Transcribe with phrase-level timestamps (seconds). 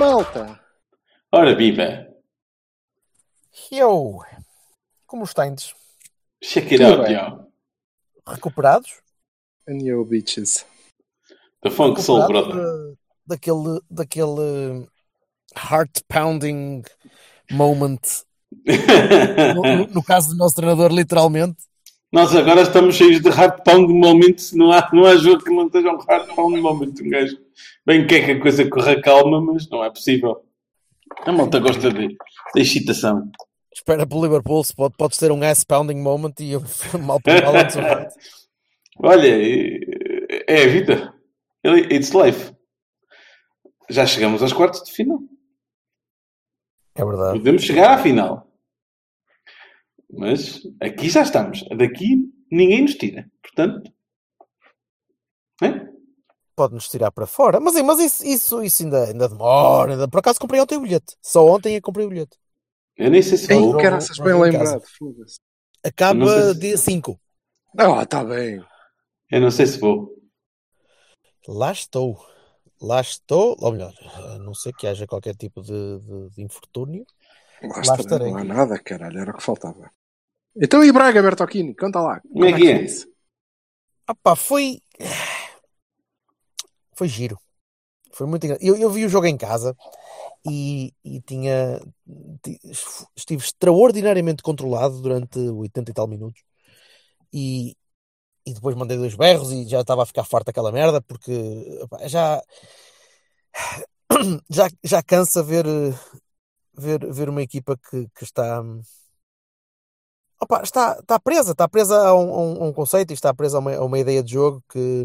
[0.00, 0.58] Malta.
[1.30, 2.06] Ora, viva.
[3.70, 4.18] Eu.
[5.06, 5.74] Como estáis?
[6.42, 7.16] Check it Tudo out, bem.
[7.16, 7.46] yo.
[8.26, 8.90] Recuperados?
[9.68, 10.64] And yo, bitches.
[11.62, 12.54] The Funk Soul Brother.
[12.54, 12.96] de-
[13.26, 14.88] daquele, daquele
[15.54, 16.82] heart pounding
[17.50, 18.24] moment.
[19.54, 21.62] No, no- no caso do nosso treinador, literalmente.
[22.12, 24.36] Nós agora estamos cheios de hard pound moment.
[24.54, 26.94] Não há, não há jogo que não esteja um hard pound moment.
[27.00, 27.38] Um gajo
[27.86, 30.44] bem quer que a coisa corra calma, mas não é possível.
[31.24, 33.30] A malta gosta de, de excitação.
[33.72, 36.62] Espera pelo Liverpool, se pode, pode ter um ass pounding moment e eu
[37.00, 37.76] mal por mal antes.
[38.98, 39.28] Olha,
[40.48, 41.14] é a vida.
[41.64, 42.52] It's life.
[43.88, 45.20] Já chegamos aos quartos de final.
[46.94, 47.38] É verdade.
[47.38, 48.49] Podemos chegar à final.
[50.12, 51.64] Mas aqui já estamos.
[51.76, 53.30] Daqui ninguém nos tira.
[53.42, 53.92] Portanto.
[55.62, 55.90] É?
[56.56, 57.60] Pode-nos tirar para fora.
[57.60, 59.92] Mas, mas isso, isso, isso ainda, ainda demora.
[59.92, 60.08] Ainda...
[60.08, 61.16] Por acaso comprei ontem o bilhete.
[61.22, 62.36] Só ontem é que comprei o bilhete.
[62.96, 63.78] Eu nem sei se Ei, vou.
[63.78, 64.82] Caraças, bem lembrado.
[64.98, 65.38] Foda-se.
[65.82, 67.18] Acaba Eu se- dia 5.
[67.78, 68.62] Ah, tá bem.
[69.30, 70.14] Eu não sei se vou.
[71.48, 72.22] Lá estou.
[72.80, 73.56] Lá estou.
[73.58, 77.06] Ou melhor, a não ser que haja qualquer tipo de, de, de infortúnio.
[77.62, 78.32] Lá, estarei, estarei.
[78.32, 79.18] Não há nada, caralho.
[79.18, 79.90] Era o que faltava.
[80.56, 81.74] Então e Braga, Bertocchini?
[81.74, 82.20] Conta lá.
[82.20, 82.76] Como é que é?
[82.76, 83.08] foi isso?
[84.06, 84.80] Ah pá, foi.
[86.96, 87.38] Foi giro.
[88.12, 88.66] Foi muito engraçado.
[88.66, 89.76] Eu, eu vi o jogo em casa
[90.48, 91.80] e, e tinha.
[92.42, 92.60] ti-
[93.16, 96.42] Estive extraordinariamente controlado durante 80 e tal minutos.
[97.32, 97.76] E,
[98.46, 101.32] e depois mandei dois berros e já estava a ficar farto daquela merda porque
[101.82, 102.42] epá, já.
[104.50, 105.64] Já, já cansa ver,
[106.76, 108.62] ver, ver uma equipa que, que está.
[110.42, 113.60] Opa, está, está presa, está presa a um, a um- conceito e está presa a
[113.60, 115.04] uma, a uma ideia de jogo que,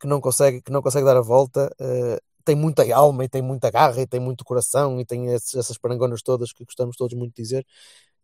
[0.00, 1.74] que, não consegue, que não consegue dar a volta.
[1.80, 5.54] eh, tem muita alma e tem muita garra e tem muito coração e tem esses-
[5.54, 7.66] essas parangonas todas que gostamos todos muito de dizer.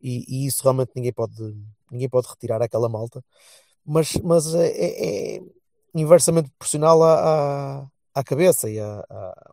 [0.03, 1.35] E, e isso realmente ninguém pode,
[1.91, 3.25] ninguém pode retirar àquela malta.
[3.85, 5.43] Mas, mas é, é- é
[5.95, 9.53] inversamente proporcional à, à, à cabeça e à, à,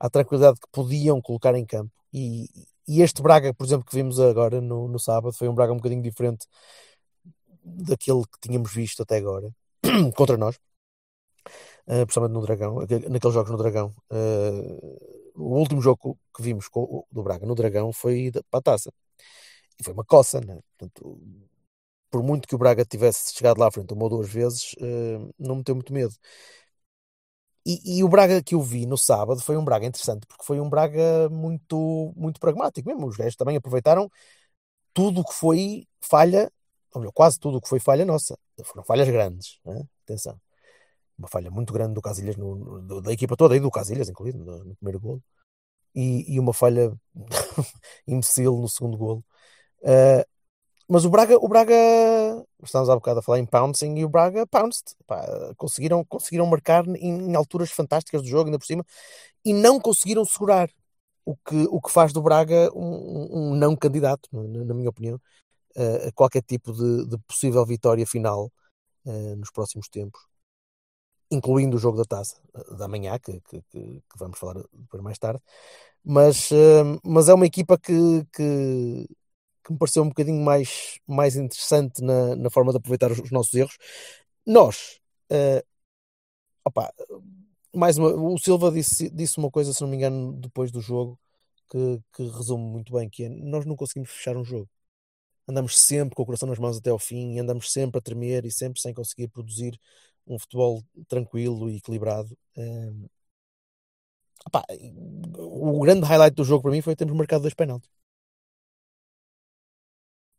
[0.00, 1.92] à tranquilidade que podiam colocar em campo.
[2.12, 2.48] E,
[2.88, 5.76] e este Braga, por exemplo, que vimos agora no, no sábado, foi um Braga um
[5.76, 6.46] bocadinho diferente
[7.64, 9.48] daquele que tínhamos visto até agora
[10.16, 10.56] contra nós,
[11.86, 13.92] uh, principalmente no Dragão, aquele- naqueles jogos no Dragão.
[14.10, 18.62] Uh, o último jogo que vimos com, do Braga no Dragão foi da- para a
[18.62, 18.92] taça
[19.80, 20.60] e foi uma coça, né?
[20.78, 21.20] Portanto,
[22.10, 25.34] por muito que o Braga tivesse chegado lá à frente uma ou duas vezes, uh,
[25.38, 26.14] não me deu muito medo.
[27.66, 30.60] E, e o Braga que eu vi no sábado foi um Braga interessante, porque foi
[30.60, 33.06] um Braga muito, muito pragmático mesmo.
[33.08, 34.10] Os gajos também aproveitaram
[34.94, 36.50] tudo o que foi falha,
[36.94, 38.38] ou melhor, quase tudo o que foi falha nossa.
[38.64, 39.82] Foram falhas grandes, né?
[40.04, 40.40] atenção.
[41.18, 44.38] Uma falha muito grande do Casilhas, no, no- da equipa toda, e do Casilhas, incluído,
[44.38, 45.22] no, no primeiro golo.
[45.94, 46.92] E, e uma falha
[48.06, 49.24] imbecil no segundo golo.
[49.82, 50.24] Uh,
[50.88, 51.74] mas o Braga, o Braga,
[52.62, 54.84] estamos há bocado a falar em pouncing e o Braga pounced.
[55.06, 55.24] Pá,
[55.56, 58.84] conseguiram, conseguiram marcar em, em alturas fantásticas do jogo, ainda por cima,
[59.44, 60.70] e não conseguiram segurar.
[61.24, 65.20] O que, o que faz do Braga um, um- não candidato, na, na minha opinião,
[65.76, 68.52] a- qualquer tipo de, de possível vitória final
[69.06, 70.20] eh, nos próximos tempos,
[71.30, 75.02] incluindo o jogo da taça eh, da manhã, que, que- que- que vamos falar depois
[75.02, 75.40] mais tarde.
[76.04, 79.06] Mas, eh, mas é uma equipa que, que,
[79.66, 83.30] que me pareceu um bocadinho mais, mais interessante na, na forma de aproveitar os, os
[83.32, 83.76] nossos erros.
[84.46, 85.64] Nós, eh,
[86.64, 86.92] opa,
[87.74, 91.18] mais uma, o Silva disse, disse uma coisa, se não me engano, depois do jogo,
[91.70, 94.68] que, que resume muito bem, que é, nós não conseguimos fechar um jogo.
[95.48, 98.44] Andamos sempre com o coração nas mãos até ao fim, e andamos sempre a tremer
[98.46, 99.78] e sempre sem conseguir produzir
[100.26, 102.36] um futebol tranquilo e equilibrado.
[102.56, 103.06] Ehm,
[104.46, 104.64] opá,
[105.38, 107.90] o grande highlight do jogo para mim foi termos marcado dois penaltis.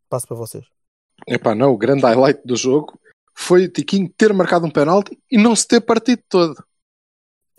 [0.09, 0.65] Passo para vocês.
[1.27, 3.00] Epá, não, o grande highlight do jogo
[3.36, 6.56] foi o Tiquinho ter marcado um penalti e não se ter partido todo.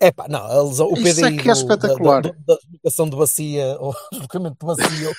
[0.00, 2.23] É pá, não, a lesão, o Isso PDI é que é do- espetacular.
[2.23, 5.11] Da, da, da deslocação de bacia, ou deslocamento de bacia,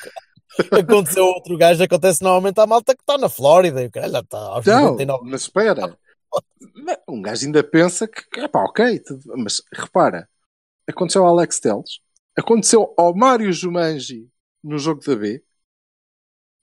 [0.80, 4.10] aconteceu a outro gajo, acontece normalmente à malta que está na Flórida e o cara
[4.10, 5.30] já está aos Não, 99.
[5.30, 5.98] mas espera.
[7.08, 9.02] Um gajo ainda pensa que, pá, ok,
[9.38, 10.30] mas repara,
[10.88, 12.00] aconteceu ao Alex Teles,
[12.38, 14.28] aconteceu ao Mário Jumanji
[14.64, 15.44] no jogo da B,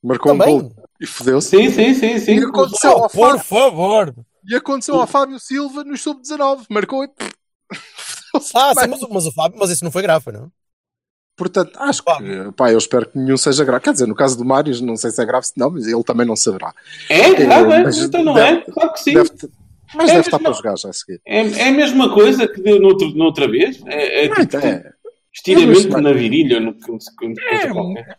[0.07, 0.61] marcou um Também.
[0.61, 2.37] gol e fodeu-se, Sim, sim, sim, sim.
[2.39, 4.15] e aconteceu, Oh, ao por Fábio, favor!
[4.49, 7.09] e aconteceu ao Fábio Silva no sub-19, marcou e
[7.97, 10.51] fodeu-se Ah, sim, mas, mas o Fábio, mas isso não foi grave, não?
[11.37, 13.85] Portanto, acho que, pá, eu espero que nenhum seja grave.
[13.85, 16.03] Quer dizer, no caso do Mário, não sei se é grave, se não, mas ele
[16.03, 16.73] também não saberá.
[17.11, 17.27] É?
[17.53, 18.61] Ah, bem, mas então não deve- é?
[18.73, 19.13] Claro que sim.
[19.15, 19.31] Deve
[19.95, 21.21] mas É deve estar mesmo- para jogar já a seguir.
[21.27, 23.81] É, é a mesma coisa que deu noutra, noutra vez.
[23.87, 24.93] É, é Ah, tipo então é,
[25.33, 26.59] estiramento É, mas- na virilha.
[26.59, 28.17] No, no, no, É, qualquer.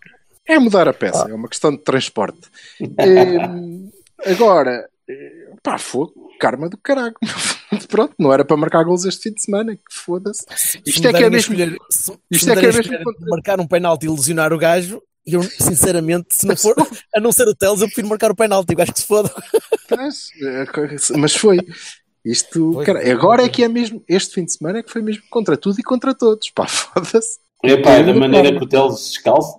[0.48, 2.40] É mudar a peça, é uma questão de transporte.
[2.82, 3.90] Hum,
[4.26, 7.16] agora, eh, pá, fogo, karma do caralho.
[7.90, 10.46] Pronto, não era para marcar gols este fim de semana, que foda-se.
[10.56, 12.94] Se Isto é que é mesmo- escolher- se- se isto me é que é mesmo
[13.30, 16.76] marcar um penalti e ilusionar o gajo, eu, sinceramente, se não for,
[17.14, 18.72] a não ser o Teles, eu prefiro marcar o penalti.
[18.74, 19.30] O gajo que se foda.
[19.92, 20.66] Mas, eh,
[21.18, 21.58] mas foi.
[22.24, 25.02] Isto, Foi, cara, agora é que é mesmo, este fim de semana é que foi
[25.02, 26.50] mesmo contra tudo e contra todos.
[26.52, 27.40] Pá, foda-se.
[27.64, 29.14] É pá, é da maneira que o Teles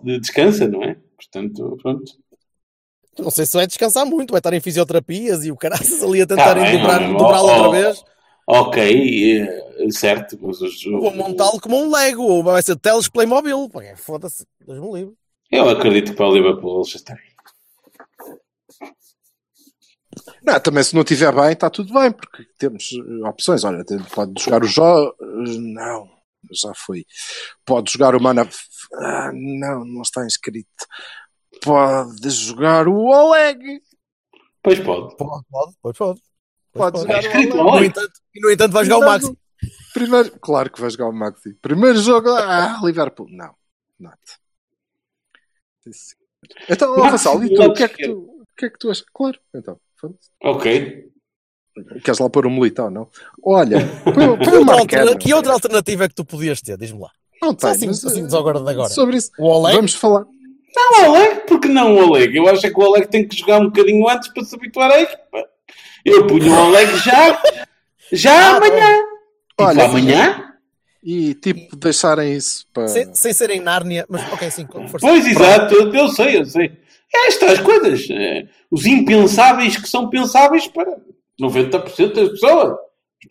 [0.04, 0.96] descansa, não é?
[1.16, 2.12] Portanto, pronto.
[3.18, 6.26] Não sei se vai descansar muito, vai estar em fisioterapias e o caraças ali a
[6.26, 8.04] tentar Tá bem, dobrar, não, dobrá-lo oh, outra vez.
[8.46, 10.38] Ok, eh, certo.
[10.40, 13.68] Mas os, Ou montá-lo como um Lego, ou vai ser Teles Playmobil.
[13.82, 15.14] É, Foda-se, Deus me livre.
[15.50, 17.16] eu acredito que para o Liverpool eles já estão.
[20.42, 23.64] Não, também se não estiver bem, está tudo bem, porque temos eh, opções.
[23.64, 23.84] Olha,
[24.14, 25.12] pode jogar o Jó.
[25.20, 26.08] Não,
[26.52, 27.04] já foi.
[27.64, 28.48] Pode jogar o Mana.
[28.94, 30.86] Ah, não, não está inscrito.
[31.62, 33.82] Pode jogar o Oleg.
[34.62, 35.16] Pois pode.
[35.16, 36.22] Pode, pode, pois pode.
[36.72, 37.80] Pode Pois jogar Está o Oleg.
[37.80, 39.38] No entanto, e no entanto vai jogar o Maxi.
[39.92, 41.54] Primeiro, claro que vai jogar o Maxi.
[41.54, 43.26] Primeiro jogo, ah, Liverpool.
[43.30, 43.54] Não,
[45.90, 46.16] sim.
[46.68, 47.60] Então, Vassal, e do tu?
[47.60, 49.04] lado O que é que tu, o que é que tu achas?
[49.12, 49.80] Claro, então.
[50.42, 51.10] Ok.
[52.04, 53.08] Queres lá pôr um militão, não?
[53.42, 56.76] Olha, põe, o outra, que outra alternativa é que tu podias ter?
[56.76, 57.10] Diz-me lá.
[57.40, 58.88] Não tem, assim, mas, assim eh, agora de agora.
[58.88, 59.30] sobre isso.
[59.38, 59.76] O Oleg?
[59.76, 60.24] Vamos falar.
[60.74, 62.36] Não, o Oleg, porque não o Oleg?
[62.36, 65.00] Eu acho que o Oleg tem que jogar um bocadinho antes para se habituar à
[65.00, 65.44] equipa.
[66.04, 67.42] Eu punho o Oleg já,
[68.12, 68.96] já Ah, amanhã.
[68.96, 70.44] Tipo, Olha, amanhã?
[71.02, 72.88] E tipo, deixarem isso para.
[72.88, 75.06] Sem, sem ser em Nárnia, mas ok, sim, com força.
[75.06, 76.72] Pois, exato, eu, eu sei, eu sei.
[77.14, 80.96] É estas coisas, eh, os impensáveis que são pensáveis para
[81.40, 82.76] 90% das pessoas.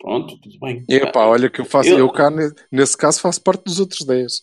[0.00, 0.84] Pronto, tudo bem.
[0.88, 4.04] Epá, olha que eu faço, Eu- eu, cá ne- nesse caso faço parte dos outros
[4.06, 4.42] 10.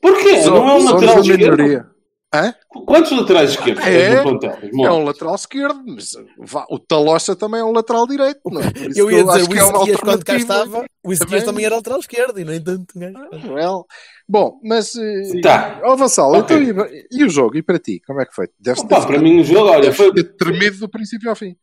[0.00, 0.42] Porquê?
[0.42, 1.94] Só- não é um lateral a esquerdo?
[2.34, 2.52] Hã?
[2.84, 4.08] Quantos laterais esquerdos É?
[4.08, 4.58] tens no plantel?
[4.86, 8.64] É um lateral esquerdo, mas vá, o Talocha também é um lateral direito, não é?
[8.98, 11.44] Eu ia dizer, o que é uma Isaquias, quando cá estava, o Isaquias Também.
[11.54, 13.86] também era lateral esquerdo e, no entanto, gajo- Well,
[14.28, 14.96] Bom, mas.
[14.96, 15.80] eh, Tá.
[15.84, 16.56] Ó, Vassal, Ok.
[16.56, 17.56] então, e, e o jogo?
[17.56, 18.02] E para ti?
[18.04, 18.48] Como é que foi?
[18.58, 21.54] Deves Opa, para mim o jogo, olha, foi ter tremido do princípio ao fim.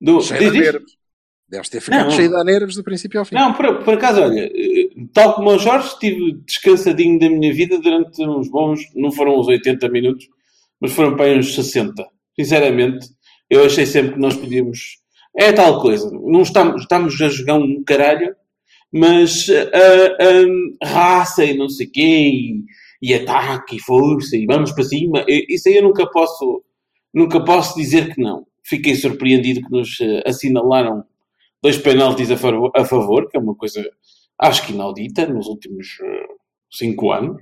[0.00, 0.98] Do, Cheio diz, de nervos.
[1.48, 2.10] Deves ter ficado Não.
[2.10, 3.34] cheio de nervos do princípio ao fim.
[3.34, 7.78] Não, por, por acaso, olha, eh, tal como o Jorge, estive descansadinho da minha vida
[7.80, 10.26] durante uns bons, não foram os 80 minutos,
[10.80, 12.06] mas foram para uns 60.
[12.38, 13.06] Sinceramente,
[13.48, 14.98] eu achei sempre que nós podíamos.
[15.36, 18.34] É tal coisa, não estamos, estamos a jogar um caralho,
[18.92, 22.64] mas ah, raça e não sei o quê, e,
[23.02, 25.24] e ataque e força, e vamos para cima.
[25.28, 26.62] E- Isso aí eu nunca posso,
[27.14, 28.46] nunca posso dizer que não.
[28.64, 31.04] Fiquei surpreendido que nos eh, assinalaram
[31.62, 33.84] dois penaltis a favor, a favor, que é uma coisa
[34.38, 36.26] acho que inaudita nos últimos eh,
[36.70, 37.40] cinco anos.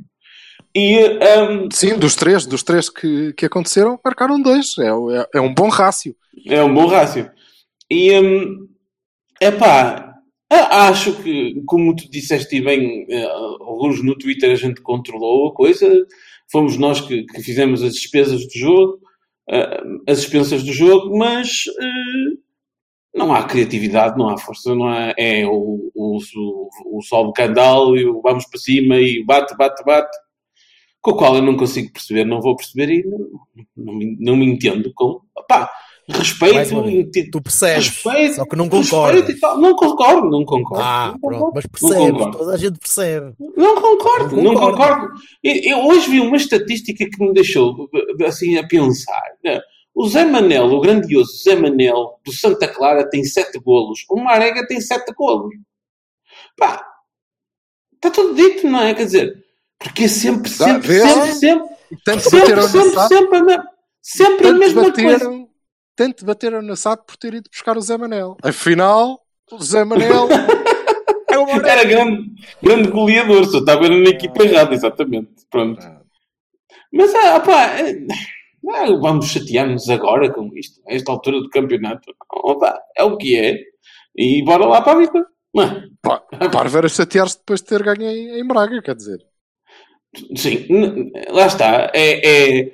[0.74, 4.74] E ehm, Sim, dos três, dos três que, que aconteceram, marcaram dois.
[4.78, 6.14] É, é, é um bom rácio.
[6.46, 7.30] é um bom rácio.
[7.90, 8.20] E é
[9.48, 10.14] epá,
[10.50, 13.24] a- acho que, como tu disseste bem, eh,
[13.60, 15.88] alguns no Twitter a gente controlou a coisa,
[16.50, 19.00] fomos nós que, que fizemos as despesas do jogo,
[19.48, 22.36] eh, as expensas do jogo, mas eh,
[23.14, 27.32] não há criatividade, não há força, não há, é o, o, o, o sol do
[27.32, 30.16] candal e o vamos para cima e bate, bate, bate,
[31.00, 33.18] com o qual eu não consigo perceber, não vou perceber e não,
[33.76, 35.20] não, não me entendo com.
[35.48, 38.68] Pá, Mais respeito, Tu percebes, respeito, só que não
[39.40, 39.58] tal.
[39.58, 40.84] Não concordo, não concordo.
[40.84, 42.38] Ah, não pronto, concordo, mas não percebes, concordo.
[42.38, 43.34] toda a gente percebe.
[43.56, 44.76] Não concordo, Não não concordo.
[45.00, 45.14] concordo.
[45.42, 47.88] Eu, eu hoje vi uma estatística que me deixou
[48.26, 49.22] assim a pensar.
[49.44, 49.60] né?
[49.94, 54.00] O Zé Manel, o grandioso Zé Manel do Santa Clara tem sete golos.
[54.10, 55.54] O Marega tem sete golos.
[56.56, 56.86] Pá,
[57.94, 58.94] está tudo dito, não é?
[58.94, 59.44] Quer dizer,
[59.78, 61.02] porque é sempre, sempre, vês?
[61.10, 63.62] sempre, sempre, Tanto sempre, bateram na sempre, SAD, sempre, a me-
[64.02, 65.45] sempre a mesma coisa.
[65.96, 68.36] Tanto bateram na SAD por ter ido buscar o Zé Manel.
[68.42, 69.18] Afinal,
[69.50, 70.28] o Zé Manel
[71.30, 71.48] é o.
[71.48, 72.30] Era grande,
[72.62, 75.30] grande goleador, só estava na equipa errada, exatamente.
[75.50, 75.84] Pronto.
[76.92, 77.94] Mas, ah, pá, é,
[78.98, 82.14] vamos chatear-nos agora com isto, a esta altura do campeonato.
[82.30, 83.58] Opa, é o que é.
[84.14, 85.26] E bora lá para a vida.
[85.58, 85.88] É?
[86.02, 86.20] Pá,
[86.52, 89.24] Parvo era chatear-se depois de ter ganho em, em Braga, quer dizer.
[90.34, 90.66] Sim,
[91.30, 91.90] lá está.
[91.94, 92.72] É, é,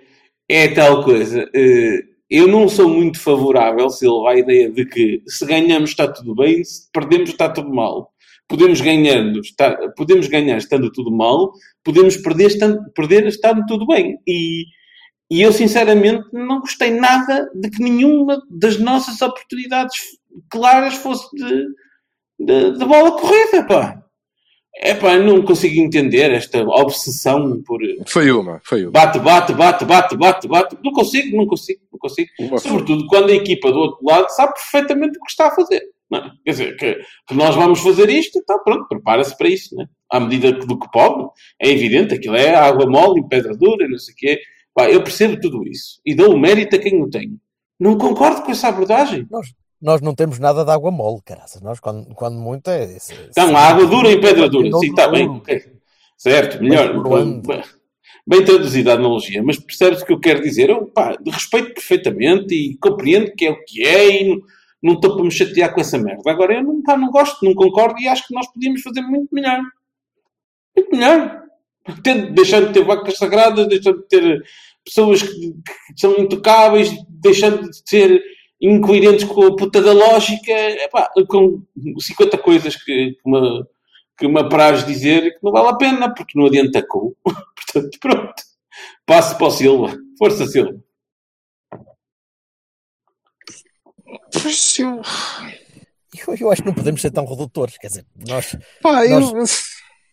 [0.49, 1.49] é tal coisa.
[1.55, 6.35] Eh, Eu não sou muito favorável, Silva, à ideia de que se ganhamos está tudo
[6.35, 8.11] bem, se perdemos está tudo mal.
[8.49, 11.53] Podemos ganhar, está, podemos ganhar estando tudo mal,
[11.85, 14.19] podemos perder estando, perder estando tudo bem.
[14.27, 14.65] E,
[15.31, 19.95] e eu, sinceramente, não gostei nada de que nenhuma das nossas oportunidades
[20.49, 21.67] claras fosse de,
[22.41, 24.01] de, de bola corrida, pá.
[24.75, 28.91] É pá, não consigo entender esta obsessão por Foi uma, foi uma.
[28.91, 30.76] bate, bate, bate, bate, bate, bate.
[30.83, 32.29] Não consigo, não consigo, não consigo.
[32.41, 32.71] Uma foi.
[32.71, 35.83] Sobretudo quando a equipa do outro lado sabe perfeitamente o que está a fazer.
[36.11, 36.31] Não é?
[36.45, 36.95] Quer dizer, que,
[37.29, 39.87] que nós vamos fazer isto, então pronto, prepara-se para isso, né?
[40.11, 41.29] à medida que- do que pode.
[41.61, 44.41] É evidente, aquilo é água mole pedra dura, não sei o quê.
[44.75, 47.38] Pá, eu percebo tudo isso e dou o mérito a quem o tem.
[47.79, 49.26] Não concordo com essa abordagem.
[49.31, 49.49] Nós
[49.83, 51.61] não temos nada de água mole, caraças.
[51.61, 52.85] Nós, quando, quando muito, é.
[52.85, 52.99] é-
[53.31, 54.69] Então, é- a água dura e pedra dura.
[54.71, 55.27] Não Sim, está bem.
[55.27, 55.39] duro.
[55.39, 55.62] ok.
[56.17, 57.03] Certo, melhor.
[57.03, 57.43] Bem,
[58.27, 60.71] bem traduzida a analogia, mas percebes o que eu quero dizer?
[60.71, 64.41] Eu, pá, respeito perfeitamente e compreendo que é o que é e não,
[64.83, 66.31] não estou para me chatear com essa merda.
[66.31, 69.35] Agora, eu não, pá, não gosto, não concordo e acho que nós podíamos fazer muito
[69.35, 69.59] melhor.
[70.77, 71.43] Muito melhor.
[72.05, 74.43] Tendo- Deixando de ter vacas sagradas, deixando de ter
[74.85, 78.23] pessoas que, que são intocáveis, deixando de ser
[78.62, 81.62] incoerentes com a puta da lógica, epá, com
[81.99, 83.64] 50 coisas que, que, me,
[84.16, 87.12] que me apraz dizer que não vale a pena, porque não adianta com.
[87.25, 88.42] Portanto, pronto.
[89.04, 89.99] Passo para o Silva.
[90.16, 90.81] Força, Silva.
[94.33, 95.02] Pois eu.
[96.14, 97.76] Eu, eu acho que não podemos ser tão redutores.
[97.78, 99.21] Quer dizer, nós, Pá, eu.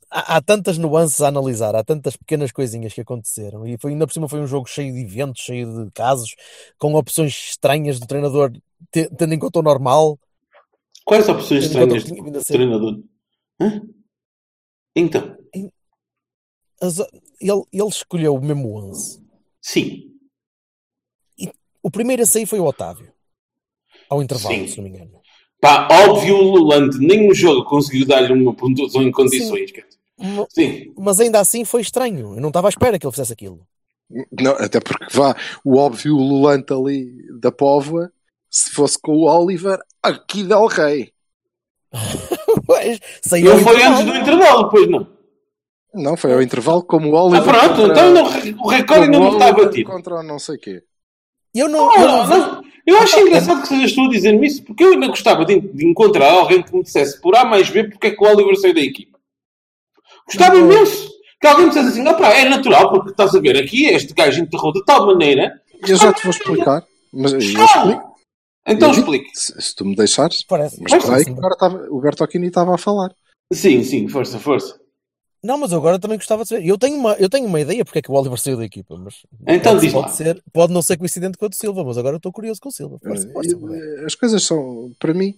[0.10, 3.66] Há, há tantas nuances a analisar, há tantas pequenas coisinhas que aconteceram.
[3.68, 6.36] E foi, ainda por cima foi um jogo cheio de eventos, cheio de casos,
[6.78, 8.51] com opções estranhas do treinador,
[8.92, 10.20] te- tendo em conta o normal.
[11.06, 13.01] Quais opções estranhas do treinador?
[13.62, 13.82] Hã?
[14.96, 15.38] Então,
[16.82, 17.00] As-
[17.42, 19.22] ele, ele escolheu o mesmo 11.
[19.62, 20.06] sim.
[21.82, 23.10] O primeiro a sair foi o Otávio.
[24.10, 24.68] Ao intervalo, Sim.
[24.68, 25.22] se não me engano.
[25.62, 29.72] Pá, óbvio, o Lulante, nem o jogo conseguiu dar-lhe uma pontuação em condições.
[29.72, 29.84] Ma-
[30.50, 30.94] Sim.
[30.98, 32.36] Mas ainda assim foi estranho.
[32.36, 33.60] Eu não estava à espera que ele fizesse aquilo.
[34.42, 37.08] Não, até porque vá, o óbvio Lulante ali
[37.40, 38.12] da Póvoa,
[38.50, 41.12] se fosse com o Oliver, aqui Del Rey.
[42.66, 43.96] Pois, saiu Não foi intervalo.
[44.02, 45.08] antes do intervalo, pois não.
[45.94, 47.44] Não, foi ao intervalo como o Ah, Oliver.
[47.44, 48.24] pronto, contra- então não,
[48.64, 49.90] o recorde ainda não o está batido.
[49.90, 50.84] Contra o não sei quê.
[51.56, 54.84] Eu não, eu não Não, eu acho engraçado que sejas tu a dizer-me isso, porque
[54.84, 58.08] eu ainda gostava de, de encontrar alguém que me dissesse por A mais B porque
[58.08, 59.19] é que o Oliver saiu da equipa.
[60.30, 60.72] Gostava Não.
[60.72, 61.10] imenso.
[61.42, 64.42] Que alguém me dissesse assim, opá, é natural, porque estás a ver aqui, este gajo
[64.42, 65.62] enterrou de tal maneira.
[65.88, 66.84] Eu já te vou explicar.
[67.14, 68.10] Mas eu explico.
[68.68, 69.30] Então Eu explique.
[69.34, 70.44] Se, se tu me deixares.
[70.44, 70.82] Parece.
[70.82, 73.12] Mas aí que agora estava, o Bertocchini estava a falar.
[73.52, 74.80] Sim, sim, força, força.
[75.42, 76.68] Não, mas eu agora também gostava de saber.
[76.68, 78.98] Eu tenho uma, eu tenho uma ideia porque é que o Oliver saiu da equipa,
[78.98, 81.98] mas Então pode, diz pode, ser, pode não ser coincidente com o do Silva, mas
[81.98, 83.00] agora eu estou curioso com o Silva.
[83.02, 84.06] Força, força, Eu-.
[84.06, 85.34] As coisas são, para mim,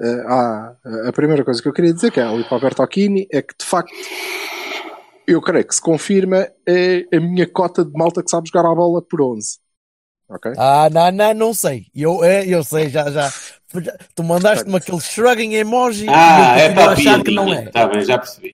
[0.00, 0.76] eh, há,
[1.08, 3.54] a primeira coisa que eu queria dizer, que é ali para o Bertocchini, é que
[3.58, 3.92] de facto
[5.26, 8.74] eu creio que se confirma é a minha cota de malta que sabe jogar a
[8.74, 9.58] bola por 11.
[10.28, 10.52] Ok?
[10.58, 11.86] Ah, não, não, não sei.
[11.94, 13.32] Eu, é, eu sei, já, já.
[14.14, 17.30] Tu mandaste-me aquele shrugging emoji Ah, e eu é continuo a para a achar que
[17.34, 17.64] não é.
[17.64, 18.50] Está bem, já percebi.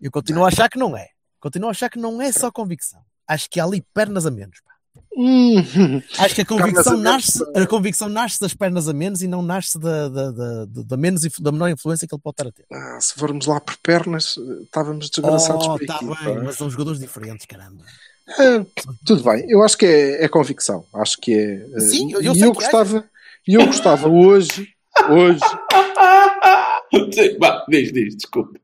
[0.00, 1.08] Eu continuo a achar que não é.
[1.40, 3.00] Continuo a achar que não é só convicção.
[3.28, 4.60] Acho que há ali pernas a menos.
[4.64, 4.73] pá.
[5.16, 9.42] Hum, Acho que a convicção nasce, a convicção nasce das pernas a menos e não
[9.42, 12.66] nasce da, da, da, da- menos, da menor influência que ele pode estar a ter.
[12.72, 16.16] ah, se formos lá por pernas, eh, estávamos desgraçados Oh, por tá equipa.
[16.24, 17.84] bem, mas são jogadores diferentes, caramba.
[18.28, 18.64] Ah,
[19.06, 20.84] tudo bem, eu acho que é, é convicção.
[20.94, 21.64] Acho que é.
[21.76, 23.04] eh, Sim, eu- e eu sei eu que gostava,
[23.46, 24.68] e eu gostava hoje,
[25.10, 25.40] hoje,
[27.12, 28.58] Sim, vá, diz, diz, desculpa.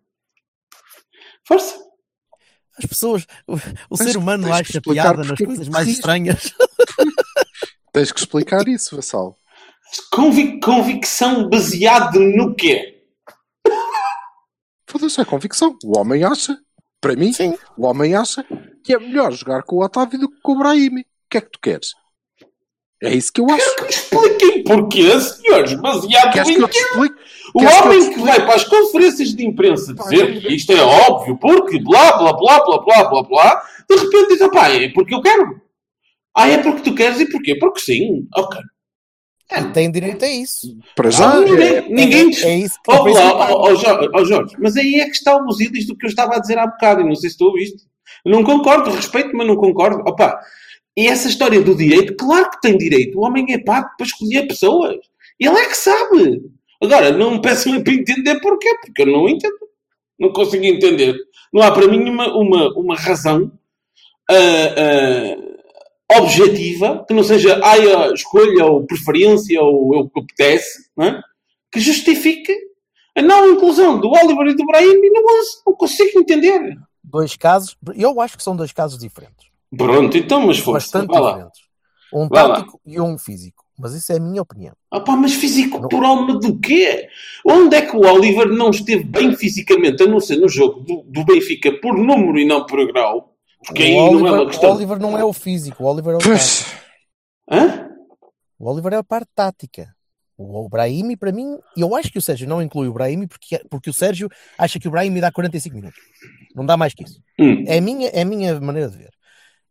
[1.47, 1.75] Força.
[2.82, 3.56] As pessoas, o,
[3.90, 6.52] o ser humano tens acha piada nas coisas mais estranhas.
[7.92, 9.37] tens que explicar isso, Vassal.
[10.12, 13.02] Convic- convicção baseada no quê?
[14.88, 15.76] Foda-se, é convicção.
[15.84, 16.56] O homem acha,
[17.00, 17.56] para mim, Sim.
[17.76, 18.44] o homem acha
[18.82, 21.02] que é melhor jogar com o Otávio do que com o Brahimi.
[21.02, 21.92] O que é que tu queres?
[23.02, 23.76] É isso que eu acho.
[23.76, 27.16] Que me expliquem porquê, senhores, baseado Queres em que explique?
[27.54, 30.73] O Queres que homem te que vai para as conferências de imprensa dizer que isto
[30.73, 34.88] é óbvio, porque blá, blá, blá, blá, blá, blá, blá, de repente diz, opá, é
[34.90, 35.61] porque eu quero.
[36.37, 37.57] Ah, é porque tu queres e porquê?
[37.57, 38.28] Porque sim.
[38.37, 38.61] Ok.
[39.50, 40.76] É, tem direito a isso.
[40.95, 43.75] Para já, Ah, é, ninguém, ninguém É isso que Oh, é que lá, oh, oh,
[43.75, 46.38] Jorge, oh, Jorge, mas aí é que está o Lusílis do que eu estava a
[46.38, 47.83] dizer há bocado, e não sei se tu ouviste.
[48.25, 50.02] Não concordo, respeito, mas não concordo.
[50.07, 50.38] Opa,
[51.00, 53.19] e essa história do direito, claro que tem direito.
[53.19, 54.99] O homem é pago para escolher pessoas.
[55.38, 56.42] Ele é que sabe.
[56.78, 59.57] Agora, não me peçam para entender porquê, porque eu não entendo.
[60.19, 61.16] Não consigo entender.
[61.50, 63.50] Não há para mim uma, uma, uma razão
[64.28, 64.35] ah,
[66.12, 71.19] ah, objetiva que não seja ai, a escolha ou preferência ou o que apetece, é?
[71.73, 72.54] que justifique
[73.16, 75.23] a não inclusão do Oliver e do Brahim não,
[75.66, 76.76] não consigo entender.
[77.02, 79.50] Dois casos, eu acho que são dois casos diferentes.
[79.77, 80.99] Pronto, então, mas força.
[80.99, 81.33] Bastante lá.
[81.33, 81.61] diferentes.
[82.12, 82.29] Um lá.
[82.29, 83.65] tático e um físico.
[83.79, 84.75] Mas isso é a minha opinião.
[84.91, 87.09] Ah pá, mas físico por alma do quê?
[87.47, 91.03] Onde é que o Oliver não esteve bem fisicamente, a não ser no jogo do,
[91.07, 93.35] do Benfica por número e não por grau?
[93.65, 94.75] Porque aí o, não é Oliver, uma o questão.
[94.75, 96.71] Oliver não é o físico, o Oliver é o tático.
[97.50, 97.89] Hã?
[98.59, 99.89] O Oliver é a parte tática.
[100.37, 103.27] O, o Brahimi, para mim, e eu acho que o Sérgio não inclui o Brahimi
[103.27, 106.00] porque, porque o Sérgio acha que o Brahimi dá 45 minutos.
[106.55, 107.21] Não dá mais que isso.
[107.39, 107.65] Hum.
[107.67, 109.11] É a minha, é a minha maneira de ver.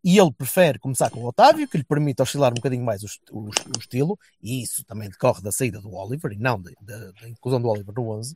[0.04, 3.08] E ele prefere começar com o Otávio, que lhe permite oscilar um bocadinho mais o,
[3.32, 7.30] o- o estilo, e isso também decorre da saída do Oliver e não da, da-
[7.30, 8.34] inclusão do Oliver no 11.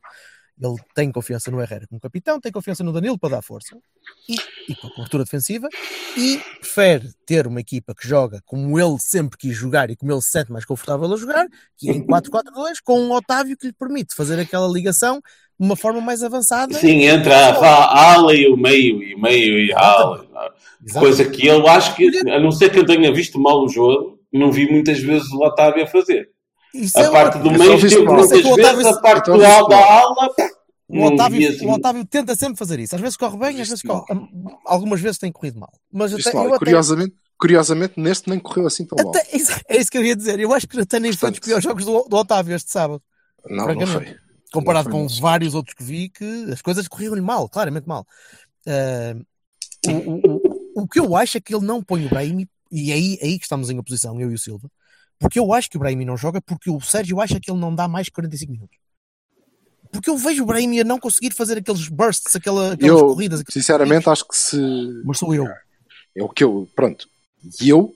[0.56, 3.76] Ele tem confiança no Herrera como capitão, tem confiança no Danilo para dar força
[4.28, 4.36] e,
[4.70, 5.68] e com a cobertura defensiva,
[6.16, 10.22] e prefere ter uma equipa que joga como ele sempre quis jogar e como ele
[10.22, 13.72] se sente mais confortável a jogar, que é em 4-4-2, com um Otávio que lhe
[13.72, 15.20] permite fazer aquela ligação
[15.58, 16.74] uma forma mais avançada.
[16.74, 20.26] Sim, entre a, a ala e o meio, e o meio e a ala.
[20.86, 21.00] Exato.
[21.06, 24.18] Coisa que eu acho que, a não ser que eu tenha visto mal o jogo,
[24.32, 26.28] não vi muitas vezes o Otávio a fazer.
[26.74, 27.78] Isso A é parte do Eu meio mal.
[27.80, 30.28] muitas é vezes, Otávio- a parte do ala da ala.
[30.86, 31.66] O não vi Otávio, assim.
[31.66, 32.94] o Otávio tenta sempre fazer isso.
[32.94, 34.04] Às vezes corre bem, às vezes corre.
[34.66, 35.70] Algumas vezes tem corrido mal.
[35.90, 36.44] Mas até, mal.
[36.44, 39.14] eu até, Curiosamente, curiosamente, neste nem correu assim tão mal.
[39.14, 39.26] até-
[39.68, 40.38] é isso que eu ia dizer.
[40.38, 43.00] Eu acho que até nem foi dos Portanto- piores jogos do, do Otávio este sábado.
[43.48, 44.14] Não, não foi.
[44.54, 48.06] Comparado com vários outros que vi, que as coisas corriam-lhe mal, claramente mal.
[48.66, 49.14] Ah,
[49.86, 52.94] o, o- o- que eu acho é que ele não põe o Brahimi, e é
[52.94, 54.68] aí, é aí que estamos em oposição, eu e o Silva,
[55.18, 57.74] porque eu acho que o Brahimi não joga, porque o Sérgio acha que ele não
[57.74, 58.76] dá mais que 45 minutos.
[59.92, 63.42] Porque eu vejo o Brahimi a não conseguir fazer aqueles bursts, aquela, aquelas Eu, corridas.
[63.48, 64.56] sinceramente, acho que se.
[65.04, 65.46] Mas sou eu.
[66.16, 66.68] É o que eu.
[66.74, 67.08] Pronto.
[67.60, 67.94] E eu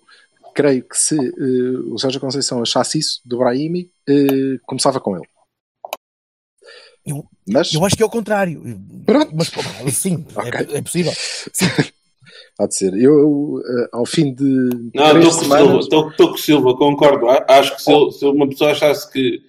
[0.55, 5.27] creio que se eh, o Sérgio Conceição achasse isso do Brahimi, eh, começava com ele.
[7.09, 8.63] Eu- Mas, Eu acho que é o contrário.
[9.07, 9.33] Pronto.
[9.35, 9.51] Mas
[9.97, 10.51] sim, Ok.
[10.53, 11.13] é, é possível.
[12.59, 12.95] há de ser.
[12.95, 14.45] Eu, eh, ao fim de
[14.95, 15.85] Não, estou com Silva, semanas.
[15.85, 17.27] estou estou com Silva, concordo.
[17.49, 19.41] Acho que se, eu- se uma pessoa achasse que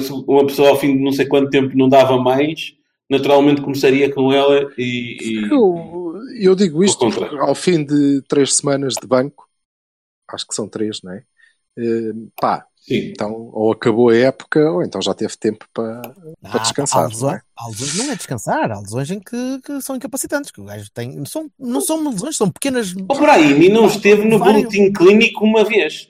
[0.00, 2.74] se uma pessoa ao fim de não sei quanto tempo não dava mais,
[3.10, 5.16] naturalmente começaria com ela e.
[5.20, 7.36] e- Eu, eu digo isto Ao contrário.
[7.36, 9.48] porque ao fim de três semanas de banco,
[10.30, 11.22] acho que são três, não é?
[11.78, 13.12] Eh, pá, Sim.
[13.12, 16.02] então ou acabou a época ou então já teve tempo para,
[16.42, 16.98] para descansar.
[16.98, 17.40] há, não lesões, é?
[17.56, 20.50] há lesões- não é descansar, há lesões em que, que são incapacitantes.
[20.50, 22.92] Que o gajo tem, não, são, não são lesões, são pequenas.
[22.92, 26.08] O Brahimi não esteve no Vários- boletim clínico uma vez.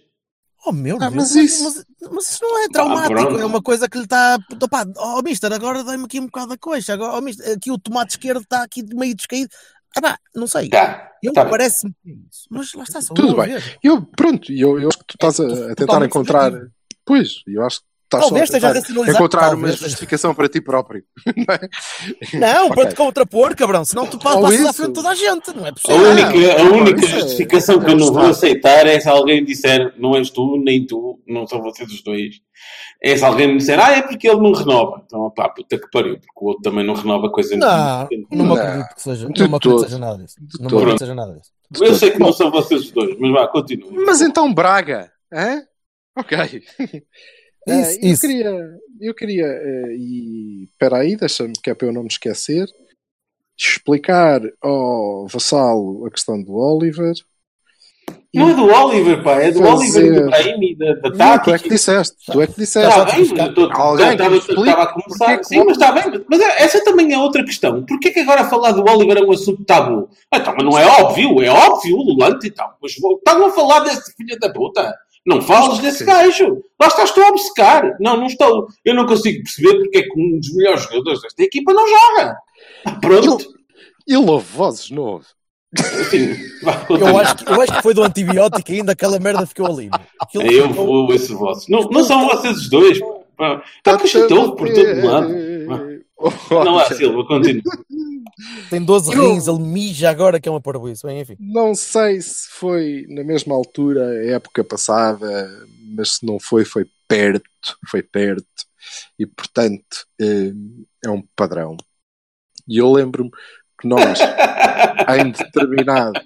[0.67, 3.39] Oh meu Ah, Deus, mas isso- mas, mas isso não é traumático, pronto.
[3.39, 4.39] é uma coisa que lhe está.
[4.63, 6.95] Opá, oh mister, agora dá-me aqui um bocado da coxa.
[6.95, 9.51] Agora, oh, mister, aqui o tomate esquerdo está aqui meio descaído.
[9.97, 10.69] Ah, pá, não sei.
[10.69, 12.47] Tá, Eu tá parece-me é isso.
[12.51, 13.55] Mas lá está, só Tudo bem.
[13.55, 13.79] ver.
[13.83, 16.53] Eu, pronto, eu, eu acho que tu estás a, a tentar encontrar.
[17.05, 19.15] Pois, eu acho que estás só a Talvez esteja a racionalizar.
[19.17, 21.03] encontrar talvez uma justificação para ti próprio.
[21.37, 21.69] não é?
[22.55, 22.77] Não, Ok.
[22.77, 24.73] para te contrapor, cabrão, senão tu passas à isso.
[24.75, 26.11] frente de toda a gente, não é A possível.
[26.11, 30.15] única, a única é- justificação que eu não vou aceitar é se alguém disser não
[30.17, 32.37] és tu, nem tu, não são vocês os dois.
[33.03, 35.03] É se alguém me disser, ah, é porque ele não renova.
[35.05, 38.27] Então, pá, puta que pariu, porque o outro também não renova coisa Não, nenhuma.
[38.31, 38.57] não me Não.
[38.57, 39.77] acredito que seja, De não me acredito todo.
[39.85, 40.37] que seja nada disso.
[40.61, 41.51] Não me acredito que seja nada disso.
[41.85, 43.91] Eu sei que não são vocês os dois, mas vá, continua.
[44.07, 45.63] Mas então Braga, hã?
[46.17, 46.39] Ok.
[47.67, 48.21] Eh, Isso, eu isso.
[48.21, 52.67] queria, eu queria, eh, e espera aí, deixa-me que é para eu não me esquecer,
[53.59, 57.15] explicar ao Vassalo a questão do Oliver.
[58.35, 61.39] Não é do Oliver, pá, é do Fazer- Oliver e do Brahimi, da, da Não,
[61.43, 62.89] tu é que disseste, tu é que disseste.
[62.89, 65.33] Está bem, estava- a começar.
[65.35, 66.25] é Sim, mas está bem.
[66.29, 67.87] Mas é- essa também é outra questão.
[67.87, 70.09] Porquê que agora falar do Oliver é um assunto tabu?
[70.33, 72.77] Ah, Então, mas não é óbvio, é óbvio, Lulante e tal.
[72.83, 74.93] Mas estavam a falar desse filho da puta.
[75.27, 76.63] Não falas desse gajo.
[76.81, 77.97] Lá estás tu a obcecar.
[77.99, 78.67] Não, não estou.
[78.85, 82.37] Eu não consigo perceber porque é que um dos melhores jogadores desta equipa não joga.
[83.01, 83.47] Pronto.
[84.07, 85.25] E louve vozes novo.
[86.11, 86.37] Sim,
[87.01, 89.91] Eu acho, que, eu acho que foi do antibiótico e ainda aquela merda ficou ali.
[90.21, 91.69] Aquilo Eu ficou- vou esse vosso.
[91.71, 92.99] Não, não são vocês os dois.
[93.79, 95.29] Está com por todo lado.
[96.65, 97.63] Não há, Silva, continua.
[98.71, 101.07] Tem 12 Eu- rins, ele mija agora que é uma parboice.
[101.07, 101.37] Bem, enfim.
[101.39, 105.49] Não sei se foi na mesma altura, a época passada,
[105.97, 108.47] mas se não foi, foi perto, foi perto,
[109.19, 110.53] e portanto eh,
[111.05, 111.77] é um padrão.
[112.67, 113.31] E eu lembro-me
[113.81, 114.19] que nós,
[115.21, 116.21] em determinado.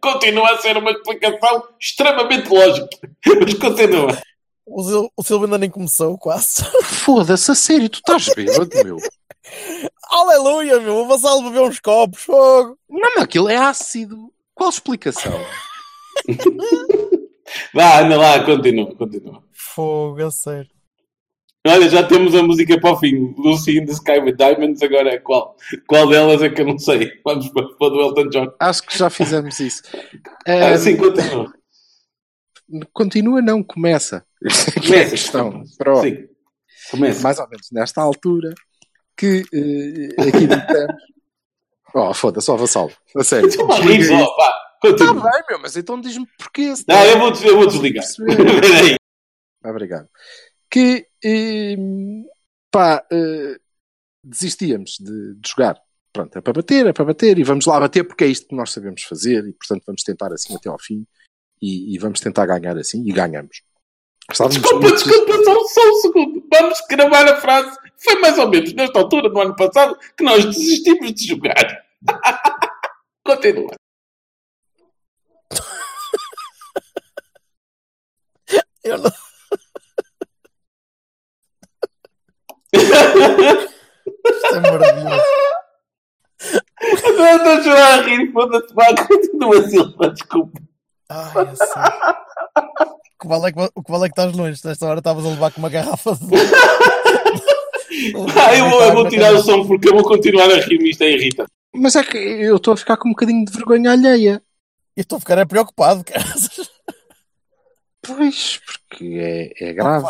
[0.00, 2.88] Continua a ser uma explicação extremamente lógica.
[3.40, 4.18] Mas continua.
[4.66, 6.64] O, Sil- o Silvio ainda nem começou, quase.
[6.84, 8.96] Foda-se, a sério, tu estás bêbado, meu.
[10.10, 10.96] Aleluia, meu.
[10.98, 12.78] O Vassalo bebeu uns copos, fogo.
[12.88, 14.32] Não, mas aquilo é ácido.
[14.54, 15.32] Qual explicação?
[17.74, 19.42] Vá, anda lá, continua, continua.
[19.52, 20.70] Fogo, a sério.
[21.66, 23.34] Olha, já temos a música para o fim.
[23.38, 24.82] Lucy in the Sky with Diamonds.
[24.82, 25.56] Agora é qual?
[25.86, 27.12] Qual delas é que eu não sei?
[27.24, 28.52] Vamos para para o do Elton John.
[28.58, 29.82] Acho que já fizemos isso.
[30.46, 31.52] Ah, Ah, sim, continua.
[32.92, 34.24] Continua, não, começa.
[34.44, 35.10] Essa é que a Começa.
[35.10, 35.62] questão.
[35.78, 36.02] Pronto.
[36.02, 36.28] Sim.
[36.90, 37.22] Começa.
[37.22, 38.52] Mais ou menos nesta altura
[39.16, 41.02] que eh, aqui ditamos.
[41.94, 42.90] Oh, foda-se, ó, Vassalo.
[43.14, 43.50] A sério.
[43.66, 43.74] Vá.
[44.82, 46.68] Está bem, meu, mas então diz-me porquê.
[46.68, 48.02] Não, tá- eu vou, eu vou desligar.
[49.64, 50.08] Obrigado.
[50.70, 51.76] Que, eh,
[52.70, 53.56] pá, eh,
[54.24, 55.78] desistíamos de, de jogar.
[56.12, 58.56] Pronto, é para bater, é para bater e vamos lá bater porque é isto que
[58.56, 61.06] nós sabemos fazer e, portanto, vamos tentar assim até ao fim
[61.60, 63.62] e, e vamos tentar ganhar assim e ganhamos.
[64.30, 66.46] Estávamos Desculpa, muito- desculpa, só, só um segundo.
[66.50, 67.76] Vamos gravar a frase.
[68.04, 71.84] Foi mais ou menos nesta altura do ano passado que nós desistimos de jogar.
[73.24, 73.70] Continua.
[78.84, 79.12] Eu não...
[82.74, 85.22] Isto é maravilhoso.
[87.16, 90.60] Não estou a chorar a rir, foda-se, vá, continua, Silva, desculpa.
[91.08, 92.16] Ai, sério.
[93.14, 94.60] O que vale é que, o que vale é que estás longe.
[94.64, 96.26] Nesta hora estavas a levar com uma garrafa de.
[98.36, 101.02] Ah, eu vou, eu vou tirar o som porque eu vou continuar a rir-me, isto
[101.02, 101.46] é irrita.
[101.74, 104.42] Mas é que eu estou a ficar com um bocadinho de vergonha alheia.
[104.96, 106.24] Eu estou a ficar é preocupado, cara.
[108.04, 110.06] Pois, porque é, é grave.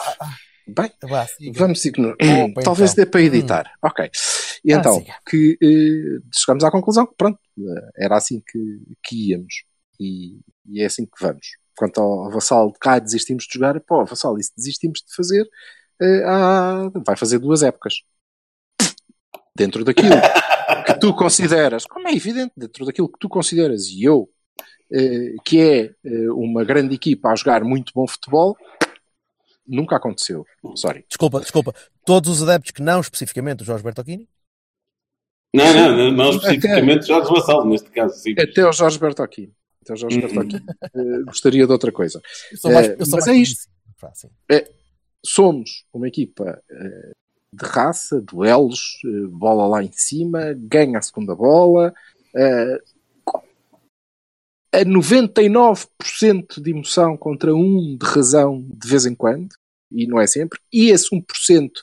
[0.66, 2.16] Bem, Vá, vamos ignorar.
[2.48, 3.04] Opa, Talvez então.
[3.04, 3.72] dê para editar.
[3.82, 4.10] Ok.
[4.64, 5.14] E Ah, então, siga.
[5.28, 8.58] que eh, chegamos à conclusão que pronto, eh, era assim que,
[9.02, 9.64] que íamos.
[10.00, 11.46] E, e é assim que vamos.
[11.76, 15.46] Quanto ao, ao Vassal de cá, desistimos de jogar, pô, Vassal, isso desistimos de fazer,
[16.24, 18.02] há- vai fazer duas épocas.
[19.54, 20.14] Dentro daquilo
[20.86, 24.28] que tu consideras, como é evidente, dentro daquilo que tu consideras e eu,
[24.92, 28.56] eh, que é eh, uma grande equipa a jogar muito bom futebol,
[29.66, 30.44] nunca aconteceu.
[30.74, 31.04] Sorry.
[31.06, 31.74] Desculpa, desculpa.
[32.04, 34.26] Todos os adeptos que não, especificamente o Jorge Bertocchini,
[35.54, 38.34] Não, não, não, não especificamente Jorge Vassal, neste caso, sim.
[38.38, 39.52] Até o Jorge Bertocchini.
[39.82, 40.64] Até o Jorge Bertocchini.
[40.94, 42.20] Eh, gostaria de outra coisa.
[42.50, 43.68] eu sou mais, Eh, eu sou mas mais é isto.
[44.00, 44.30] Pá, sim.
[45.24, 47.12] Somos uma equipa eh,
[47.52, 51.94] de raça, duelos, eh, bola lá em cima, ganha a segunda bola,
[52.34, 52.82] eh,
[54.74, 59.54] a 99% de emoção contra um de razão de vez em quando,
[59.90, 61.82] e não é sempre, e esse 1%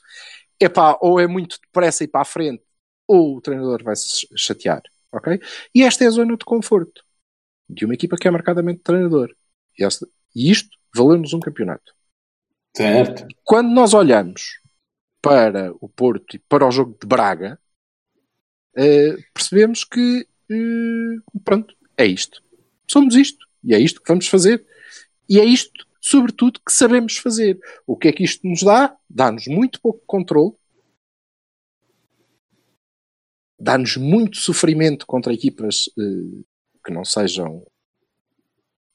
[0.58, 2.62] é pá, ou é muito depressa e para a frente,
[3.06, 5.40] ou o treinador vai se chatear, ok?
[5.74, 7.02] E esta é a zona de conforto
[7.68, 9.34] de uma equipa que é marcadamente treinador.
[9.78, 11.94] E, esta- e isto valeu-nos um campeonato.
[12.76, 13.26] Certo.
[13.44, 14.60] Quando nós olhamos
[15.20, 17.58] para o Porto e para o jogo de Braga,
[18.76, 22.42] eh, percebemos que, eh, pronto, é isto.
[22.90, 23.46] Somos isto.
[23.62, 24.64] E é isto que vamos fazer.
[25.28, 27.58] E é isto, sobretudo, que sabemos fazer.
[27.86, 28.96] O que é que isto nos dá?
[29.08, 30.54] Dá-nos muito pouco controle.
[33.58, 36.42] Dá-nos muito sofrimento contra equipas eh,
[36.84, 37.66] que não sejam.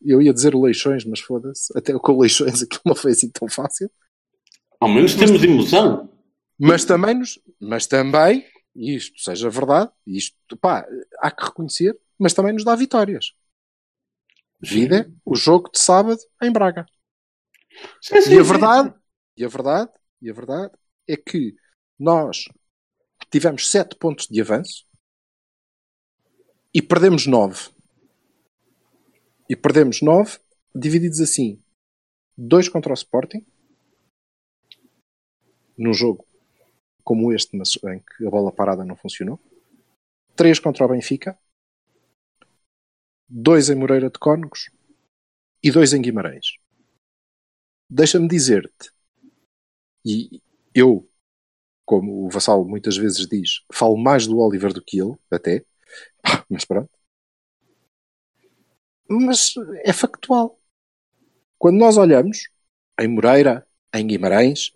[0.06, 1.76] Eu ia dizer o Leixões, mas foda-se.
[1.78, 3.89] Até com o Leixões aquilo não foi assim tão fácil.
[4.80, 6.10] Ao menos temos emoção.
[6.58, 10.86] Mas também, nos, mas também, e isto seja verdade, e isto, pá,
[11.20, 13.34] há que reconhecer, mas também nos dá vitórias.
[14.62, 16.86] Vida, o jogo de sábado em Braga.
[18.02, 18.50] Sim, sim, E a sim.
[18.52, 18.94] verdade,
[19.38, 19.91] e a verdade,
[20.22, 20.74] e a verdade
[21.08, 21.56] é que
[22.00, 22.46] nós
[23.30, 24.86] tivemos sete pontos de avanço
[26.74, 27.70] e perdemos nove.
[29.49, 30.39] E perdemos nove
[30.73, 31.62] divididos assim:
[32.38, 33.45] dois contra o Sporting,
[35.77, 36.25] num jogo
[37.03, 39.39] como este, mas em que a bola parada não funcionou.
[40.36, 41.38] Três contra o Benfica,
[43.29, 44.71] dois em Moreira de Cónegos
[45.63, 46.58] e dois em Guimarães.
[47.89, 48.91] Deixa-me dizer-te,
[50.03, 50.41] e
[50.73, 51.08] eu,
[51.86, 55.63] como o Vassal muitas vezes diz, falo mais do Oliver do que ele, até,
[56.49, 56.94] mas pronto.
[59.10, 60.58] Mas é factual.
[61.58, 62.50] Quando nós olhamos
[63.00, 64.72] em Moreira, em Guimarães,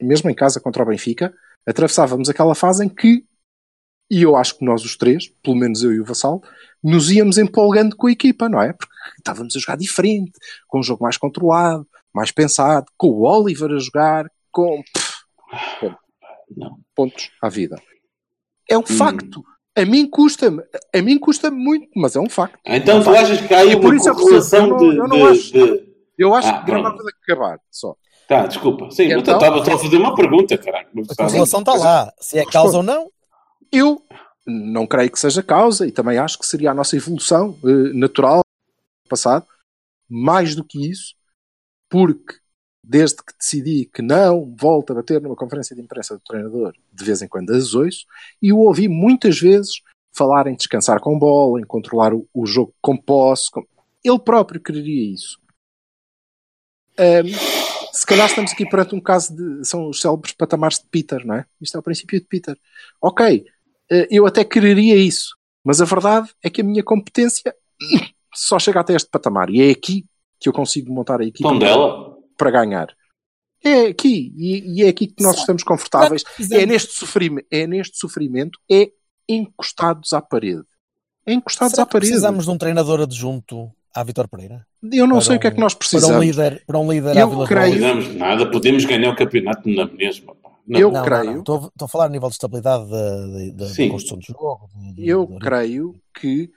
[0.00, 1.34] mesmo em casa contra o Benfica,
[1.66, 3.24] atravessávamos aquela fase em que,
[4.10, 6.42] e eu acho que nós os três, pelo menos eu e o Vassal,
[6.82, 8.72] nos íamos empolgando com a equipa, não é?
[8.72, 10.32] Porque estávamos a jogar diferente,
[10.66, 15.96] com um jogo mais controlado, mais pensado, com o Oliver a jogar, com pff.
[16.54, 16.78] Não.
[16.94, 17.80] pontos à vida.
[18.68, 19.42] É um facto.
[19.76, 20.62] A mim custa-me,
[20.94, 22.58] a mim custa-me muito, mas é um facto.
[22.66, 26.34] Então tu achas que há aí por uma correlação de, eu não acho- de- Eu
[26.34, 27.96] acho Ah, que gravava de acabar, só.
[28.28, 28.90] Tá, desculpa.
[28.90, 30.88] Sim, Então- eu estava só a fazer uma pergunta, caralho.
[30.94, 32.12] Não A correlação está lá.
[32.20, 33.10] Se é causa ou não,
[33.74, 34.02] Eu
[34.46, 38.42] não creio que seja causa e também acho que seria a nossa evolução eh, natural
[39.08, 39.46] passado,
[40.06, 41.14] mais do que isso,
[41.88, 42.34] porque
[42.82, 47.04] desde que decidi que não volto a bater numa conferência de imprensa do treinador, de
[47.04, 48.04] vez em quando as ouço,
[48.40, 49.80] e o ouvi muitas vezes
[50.14, 53.50] falar em descansar com bola, em controlar o, o jogo com posse.
[53.50, 53.64] com-
[54.04, 55.38] Ele próprio quereria isso.
[56.98, 57.28] Ahm,
[57.92, 59.64] se calhar estamos aqui perante um caso de.
[59.66, 61.46] São os célebres patamares de Peter, não é?
[61.60, 62.58] Isto é o princípio de Peter.
[63.00, 63.46] Ok,
[63.90, 67.54] eh, eu até quereria isso, mas a verdade é que a minha competência
[68.34, 70.04] só chega até este patamar e é aqui
[70.38, 72.11] que eu consigo montar a equipa dela?
[72.36, 72.88] Para ganhar.
[73.64, 76.24] É aqui, e, e é aqui que nós estamos confortáveis.
[76.50, 78.90] É neste, sofrimento, é neste sofrimento, é
[79.28, 80.64] encostados à parede.
[81.24, 82.10] É encostados será à parede.
[82.10, 84.66] precisamos de um treinador adjunto à Vitor Pereira?
[84.82, 86.26] Eu não Para sei o que é que um- nós Para um precisamos.
[86.26, 88.50] líder, para um líder Eu à Vila creio- Não precisamos de nada.
[88.50, 90.34] Podemos ganhar o campeonato na mesma.
[90.66, 90.80] Não.
[90.80, 91.24] Eu Não, creio.
[91.26, 91.38] não.
[91.40, 94.68] Estou, estou a falar a nível de estabilidade da, construção do jogo.
[94.94, 96.50] de- Eu de- creio que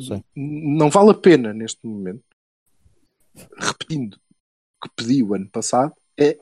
[0.00, 0.22] Sim.
[0.36, 2.22] não vale a pena neste momento,
[3.58, 4.18] repetindo
[4.82, 6.38] que pedi o ano passado, é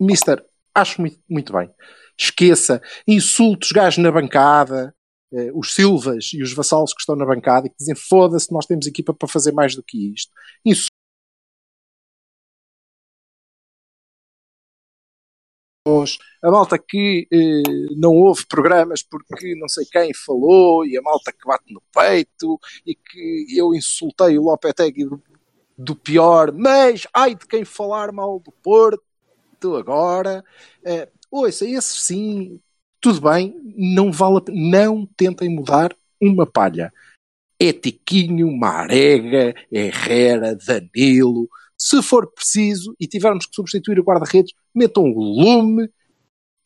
[0.00, 1.70] Mister, acho muito, muito bem.
[2.18, 4.94] Esqueça, insulte os gajos na bancada,
[5.32, 8.66] eh, os Silvas e os vassalos que estão na bancada e que dizem foda-se, nós
[8.66, 10.32] temos equipa para fazer mais do que isto.
[10.64, 10.90] Insulte
[16.42, 17.62] a malta que eh,
[17.96, 22.58] não houve programas porque não sei quem falou e a malta que bate no peito
[22.84, 25.04] e que eu insultei o Lopetegui
[25.76, 29.02] do, pior, mas ai de quem falar mal do Porto
[29.76, 30.44] agora.
[30.84, 32.60] Eh, ouça, esses sim,
[33.00, 36.92] tudo bem, não vale não tentem mudar uma palha.
[37.58, 41.48] É Tiquinho, Marega, Herrera, Danilo.
[41.76, 45.90] Se for preciso e tivermos que substituir o guarda-redes, metam o lume.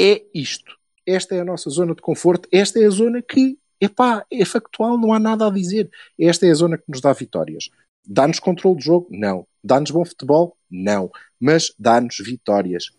[0.01, 0.77] É isto.
[1.07, 2.49] Esta é a nossa zona de conforto.
[2.53, 5.91] Esta é a zona que, epá, é factual, não há nada a dizer.
[6.19, 7.69] Esta é a zona que nos dá vitórias.
[8.13, 9.07] Dá-nos controle do jogo?
[9.09, 9.47] Não.
[9.63, 10.57] Dá-nos bom futebol?
[10.69, 11.13] Não.
[11.39, 12.91] Mas dá-nos vitórias.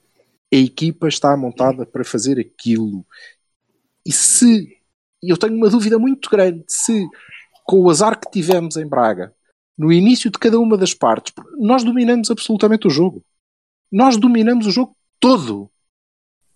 [0.54, 3.06] A equipa está montada para fazer aquilo.
[4.06, 4.78] E se,
[5.22, 7.06] eu tenho uma dúvida muito grande, se
[7.66, 9.36] com o azar que tivemos em Braga,
[9.78, 13.22] no início de cada uma das partes, nós dominamos absolutamente o jogo.
[13.92, 15.70] Nós dominamos o jogo todo.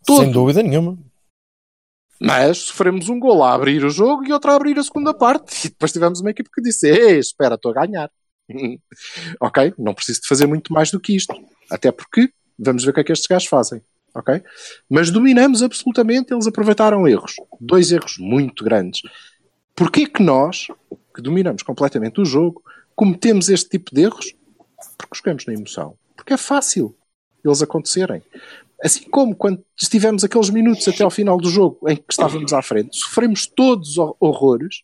[0.05, 0.21] Todo.
[0.21, 0.97] Sem dúvida nenhuma.
[2.21, 5.67] Mas sofremos um gol a abrir o jogo e outro a abrir a segunda parte.
[5.67, 8.09] E depois tivemos uma equipe que disse: Ei, espera, estou a ganhar.
[9.39, 9.73] Ok?
[9.77, 11.33] Não preciso de fazer muito mais do que isto.
[11.69, 13.81] Até porque vamos ver o que é que estes gajos fazem.
[14.13, 14.41] Ok?
[14.89, 17.35] Mas dominamos absolutamente, eles aproveitaram erros.
[17.59, 19.01] Dois erros muito grandes.
[19.75, 20.67] Porquê que nós,
[21.13, 22.63] que dominamos completamente o jogo,
[22.95, 24.33] cometemos este tipo de erros?
[24.97, 25.97] Porque jogamos na emoção.
[26.15, 26.95] Porque é fácil
[27.43, 28.21] eles acontecerem.
[28.81, 32.61] Assim como quando estivemos aqueles minutos até ao final do jogo em que estávamos à
[32.61, 34.83] frente, sofremos todos hor- horrores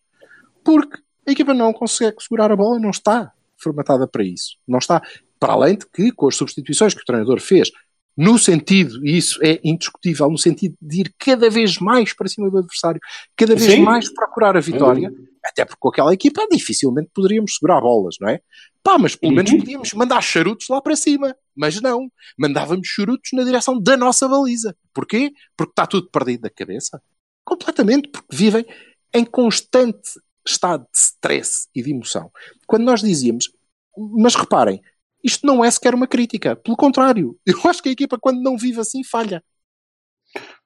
[0.63, 0.97] porque
[1.28, 4.58] a equipa não consegue segurar a bola, não está formatada para isso.
[4.67, 5.02] Não está.
[5.39, 7.71] Para além de que, com as substituições que o treinador fez,
[8.15, 12.50] no sentido, e isso é indiscutível, no sentido de ir cada vez mais para cima
[12.50, 13.00] do adversário,
[13.38, 13.82] cada vez Sim.
[13.84, 15.12] mais procurar a vitória,
[15.43, 18.39] até porque com aquela equipa dificilmente poderíamos segurar bolas, não é?
[18.84, 19.60] Pá, mas pelo menos Uhum.
[19.60, 21.36] podíamos mandar charutos lá para cima.
[21.56, 24.76] Mas não, mandávamos charutos na direção da nossa baliza.
[24.93, 25.32] Porquê?
[25.56, 27.02] Porque está tudo perdido da cabeça.
[27.45, 28.65] Completamente, porque vivem
[29.13, 32.32] em constante estado de stress e de emoção.
[32.67, 33.51] Quando nós dizíamos,
[33.97, 34.82] mas reparem,
[35.23, 36.56] isto não é sequer uma crítica.
[36.56, 39.43] Pelo contrário, eu acho que a equipa, quando não vive assim, falha.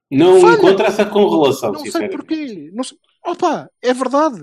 [0.10, 0.54] Não Falha.
[0.54, 2.70] encontra essa correlação, Não sei porquê.
[2.74, 2.98] Não sei...
[3.26, 4.40] Opa, é verdade.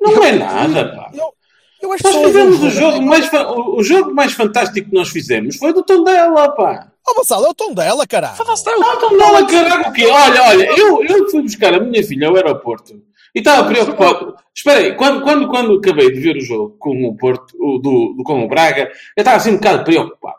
[0.00, 1.10] Não é nada, pá.
[1.12, 1.34] Eu,
[1.82, 5.56] eu acho Nós fizemos o jogo, mais o, o jogo mais fantástico que nós fizemos
[5.56, 6.90] foi do Tondela, pá.
[7.06, 8.36] Oh, Vassal, é o tom dela, caralho.
[8.36, 10.06] Tondela, caralho, o quê?
[10.06, 13.00] Olha, olha, eu, eu fui buscar a minha filha ao aeroporto
[13.38, 14.34] e estava preocupado.
[14.54, 18.14] Espera aí, quando, quando, quando acabei de ver o jogo com o Porto, o, do,
[18.16, 20.38] do- com o Braga, eu estava assim um bocado preocupado.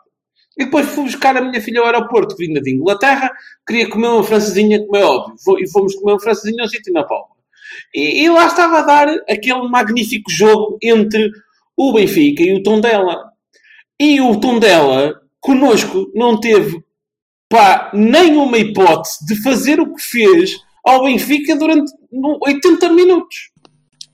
[0.58, 3.30] E depois fui buscar a minha filha ao aeroporto, vinda de Inglaterra,
[3.66, 5.34] queria comer uma francesinha, como é óbvio.
[5.58, 7.30] E fomos comer uma francesinha ao sítio na Palma.
[7.94, 11.30] E, e lá estava a dar aquele magnífico jogo entre
[11.74, 13.30] o Benfica e o Tondela.
[13.98, 16.84] E o Tondela, connosco, não teve
[17.48, 23.50] pá, nenhuma hipótese de fazer o que fez ao Benfica durante no- 80 minutos.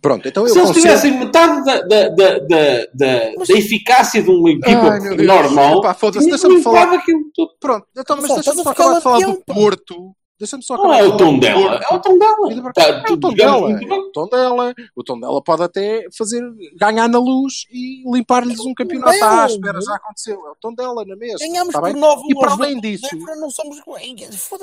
[0.01, 4.23] Pronto, então eu Se eles concedo- tivessem metade da, da, da, da, da- da eficácia
[4.23, 6.95] de uma equipa Ai, normal, Epá, deixa-me limpado falar.
[6.99, 7.51] aquilo tudo.
[7.59, 9.43] Pronto, então, mas deixa-me de falar do.
[9.47, 10.13] Porto.
[10.39, 11.81] Deixa-me só Não é o tom dela.
[11.91, 12.73] É o tom dela.
[12.75, 14.75] Tá, É o tom dela, é o tom dela.
[14.95, 16.43] O tom dela pode até fazer
[16.79, 19.41] ganhar na luz e limpar-lhes um campeonato Não.
[19.41, 20.47] à espera, já aconteceu.
[20.47, 21.39] É o tom dela na mesma.
[21.39, 22.01] Ganhámos tá por bem?
[22.01, 23.07] 9 E para além disso,
[23.41, 23.79] Não somos.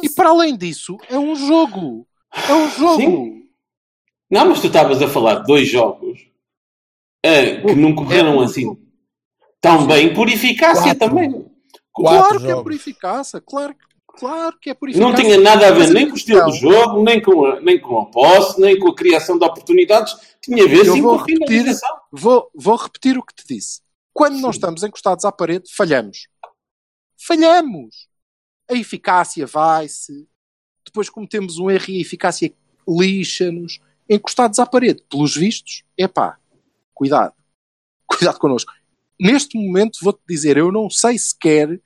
[0.03, 2.05] e para além disso, é um jogo.
[2.47, 3.01] É um jogo.
[3.01, 3.43] Sim.
[4.29, 6.27] Não, mas tu estavas a falar de dois jogos
[7.23, 8.45] eh, que não correram É.
[8.45, 8.77] assim
[9.59, 10.99] tão bem por eficácia Quatro.
[11.09, 11.31] também.
[11.91, 12.63] Quatro Claro que é jogos.
[12.63, 13.75] por eficácia, claro,
[14.13, 15.25] claro que é por Não eficácia.
[15.25, 17.99] tinha nada a ver nem com o estilo do jogo, nem com, a, nem com
[17.99, 20.15] a posse, nem com a criação de oportunidades.
[20.41, 21.65] Tinha a ver Eu sim vou com a repetir.
[22.11, 23.81] Vou, vou repetir o que te disse.
[24.13, 26.27] Quando nós estamos encostados à parede, falhamos.
[27.17, 28.07] Falhamos.
[28.69, 30.27] A eficácia vai-se.
[30.85, 32.53] Depois cometemos um erro e a eficácia
[32.87, 33.79] lixa-nos.
[34.09, 36.37] Encostados à parede, pelos vistos, epá,
[36.93, 37.33] cuidado.
[38.05, 38.71] Cuidado connosco.
[39.19, 41.81] Neste momento, vou-te dizer, eu não sei sequer.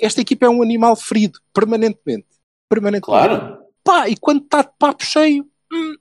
[0.00, 2.26] Esta equipa é um animal ferido, permanentemente.
[2.68, 3.04] Permanentemente.
[3.04, 3.58] Claro.
[3.84, 5.94] Pá, e quando está de papo cheio, hum,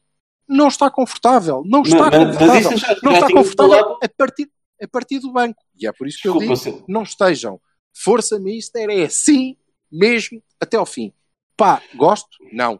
[0.47, 1.63] não está confortável.
[1.65, 2.59] Não está Mas- mas- mas confortável.
[2.71, 4.51] isso já- não já está confortável a partir,
[4.81, 5.61] a partir do banco.
[5.79, 6.85] E é por isso que eu Desculpa, digo, Sil.
[6.87, 7.59] não estejam.
[7.93, 9.57] Força Mister é assim
[9.91, 11.11] mesmo até ao fim.
[11.57, 12.29] Pá, gosto?
[12.53, 12.79] Não.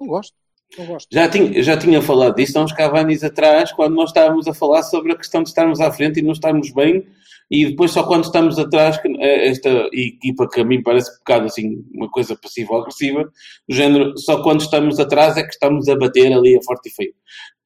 [0.00, 0.32] Não gosto.
[0.78, 1.08] Não gosto.
[1.12, 4.54] Já tinha, eu já tinha falado disso há uns Cavanis atrás, quando nós estávamos a
[4.54, 7.06] falar sobre a questão de estarmos à frente e não estarmos bem,
[7.50, 11.18] e depois só quando estamos atrás, que eh, esta equipa que a mim parece um
[11.18, 13.24] bocado assim, uma coisa passiva-agressiva,
[13.68, 16.92] do género, só quando estamos atrás é que estamos a bater ali a forte e
[16.92, 17.14] feio.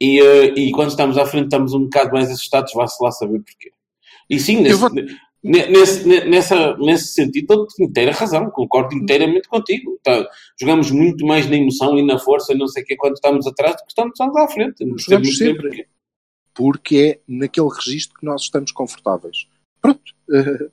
[0.00, 3.40] E, eh, e quando estamos à frente estamos um bocado mais assustados, vá-se lá saber
[3.40, 3.72] porquê.
[4.30, 9.48] E sim, nesse, vou- ne- nesse, ne- nessa, nesse sentido, dou-te inteira razão, concordo inteiramente
[9.48, 9.98] contigo.
[10.04, 10.24] Tá,
[10.60, 13.74] jogamos muito mais na emoção e na força, não sei o que, quando estamos atrás
[13.74, 14.84] do que estamos à frente.
[14.84, 15.86] Não Jogamos sempre.
[16.54, 19.46] Porque é naquele registro que nós estamos confortáveis.
[19.82, 20.00] Pronto.
[20.32, 20.68] Eh,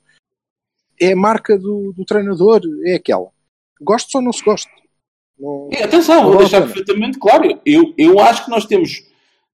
[1.02, 3.28] É a marca do, do treinador, é aquela.
[3.80, 4.70] Gosto ou não se gosta.
[5.38, 7.58] Não- E, atenção, vou deixar perfeitamente claro.
[7.64, 9.02] Eu, eu acho que nós temos,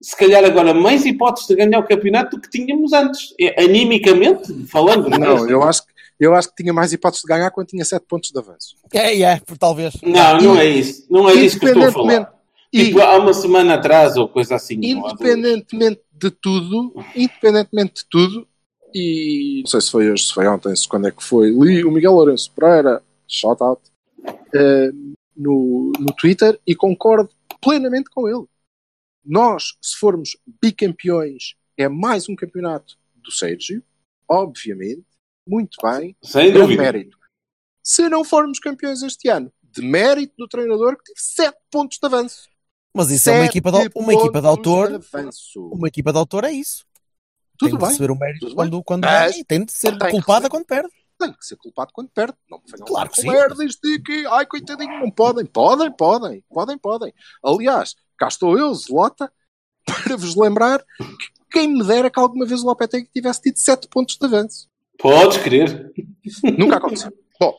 [0.02, 3.32] se calhar, agora mais hipóteses de ganhar o campeonato do que tínhamos antes.
[3.40, 5.08] É, animicamente, falando.
[5.08, 8.04] Não, eu acho, que, eu acho que tinha mais hipótese de ganhar quando tinha 7
[8.08, 8.74] pontos de avanço.
[8.92, 9.94] É, é, por talvez.
[10.02, 11.06] Não, não é isso.
[11.08, 12.02] Não é isso que eu estou a falar.
[12.12, 12.36] Independentemente-
[12.72, 14.74] E- Tipo, há uma semana atrás ou coisa assim.
[14.82, 18.46] independentemente de tudo, independentemente de tudo,
[18.94, 21.85] e não sei se foi hoje, se foi ontem, se quando é que foi, li
[21.85, 23.83] o Miguel Lourenço Pereira, shout out,
[24.55, 24.90] eh,
[25.37, 28.46] no, no Twitter e concordo plenamente com ele.
[29.25, 33.83] Nós, se formos bicampeões, é mais um campeonato do Sérgio,
[34.29, 35.05] obviamente,
[35.46, 36.83] muito bem, Sem dúvida.
[36.83, 37.18] mérito.
[37.83, 42.07] Se não formos campeões este ano, de mérito do treinador que teve 7 pontos de
[42.07, 42.49] avanço.
[42.94, 44.94] Mas isso é uma Sete equipa de, uma equipa de autor.
[44.94, 45.68] avanço.
[45.68, 46.86] Uma equipa de autor é isso.
[47.56, 47.88] Tudo tem de bem.
[47.90, 50.64] receber o mérito tudo quando, quando Mas ganha e tem de ser tem culpada quando
[50.66, 50.88] perde.
[51.18, 52.34] tem que ser culpado quando perde.
[52.50, 53.28] Não me venham Claro que sim.
[53.30, 55.46] merdas de que, ai, coitadinho, não podem.
[55.46, 57.14] Podem, podem, podem, podem.
[57.44, 59.32] Aliás, cá estou eu, Zelota,
[59.84, 63.88] para vos lembrar que quem me dera que alguma vez o Lopetegui tivesse tido 7
[63.88, 64.68] pontos de avanço.
[64.98, 65.92] Podes crer.
[66.58, 67.12] Nunca aconteceu.
[67.40, 67.54] Bom,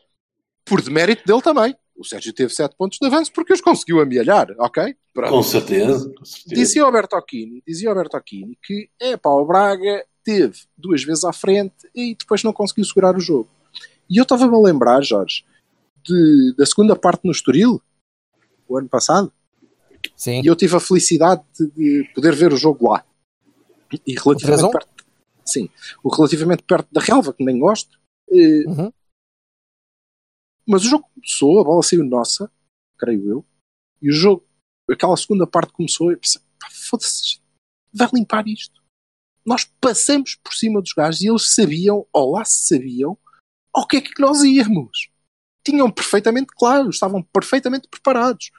[0.66, 1.76] por demérito dele também.
[1.96, 4.96] O Sérgio teve 7 pontos de avanço porque os conseguiu amealhar, ok?
[5.18, 5.32] Pronto.
[5.34, 6.14] Com certeza.
[6.14, 6.56] Com certeza.
[6.56, 11.34] Dizia o Bertocchini, dizia o Bertocchini que é pá, o Braga teve duas vezes à
[11.34, 13.50] frente e depois não conseguiu segurar o jogo.
[14.08, 15.44] E eu estava-me a lembrar, Jorge,
[16.06, 17.82] de- da segunda parte no Estoril,
[18.68, 19.34] o ano passado,
[20.16, 20.42] Sim.
[20.44, 21.68] e eu tive a felicidade de,
[22.04, 23.04] de poder ver o jogo lá.
[24.06, 25.06] E relativamente perto,
[25.44, 25.68] sim,
[26.04, 27.98] o relativamente perto da relva, que nem gosto.
[28.32, 28.92] eh, Uhum.
[30.68, 32.52] mas o jogo começou, a bola saiu nossa,
[33.00, 33.46] creio eu,
[34.02, 34.44] e o jogo,
[34.94, 36.42] aquela segunda parte começou e eu pensei,
[36.90, 37.40] foda-se,
[37.94, 38.82] vai limpar isto.
[39.46, 43.18] Nós passamos por cima dos gajos e eles sabiam, ou lá sabiam,
[43.74, 45.10] ao que é que nós íamos.
[45.64, 48.52] Tinham perfeitamente claro, estavam perfeitamente preparados.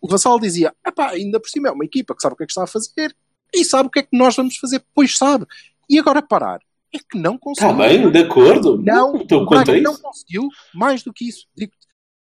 [0.00, 2.46] O Vassal dizia, epá, ainda por cima é uma equipa que sabe o que é
[2.46, 3.14] que está a fazer
[3.54, 5.46] e sabe o que é que nós vamos fazer, pois sabe.
[5.88, 6.60] E agora parar.
[6.92, 7.76] É que não Está conseguiu.
[7.76, 8.82] Tá bem, de acordo.
[8.82, 11.86] Não, Estou o Braga não conseguiu, mais do que isso, digo-te,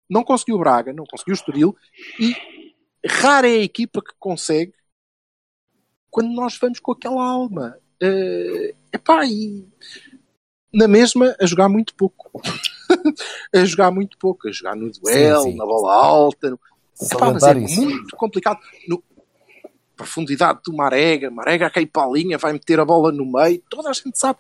[0.09, 1.77] não conseguiu o Braga, não conseguiu o Estoril,
[2.19, 2.37] e
[3.07, 4.73] rara é a equipa que consegue
[6.11, 7.77] quando nós vamos com aquela alma.
[8.01, 9.67] Eh, epá, e
[10.73, 12.31] na mesma a jogar muito pouco.
[13.55, 15.57] a jogar muito pouco, a jogar no duelo, Sim, sim.
[15.57, 16.59] na bola alta.
[17.01, 17.81] Epá, mas é isso.
[17.81, 18.61] muito complicado.
[18.87, 19.03] No...
[19.97, 23.63] Profundidade do Marega, Marega a cair para a linha, vai meter a bola no meio,
[23.71, 24.39] toda a gente sabe.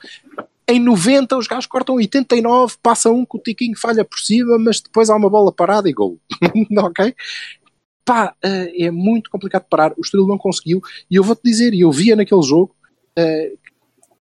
[0.66, 4.80] Em 90 os gajos cortam 89, passa um que o Tiquinho falha por cima, mas
[4.80, 6.18] depois há uma bola parada e gol.
[6.78, 7.14] ok?
[8.04, 9.92] Pá, eh, é muito complicado parar.
[9.96, 10.80] O Estoril não conseguiu.
[11.10, 12.74] E eu vou-te dizer, e eu via naquele jogo,
[13.16, 13.54] eh,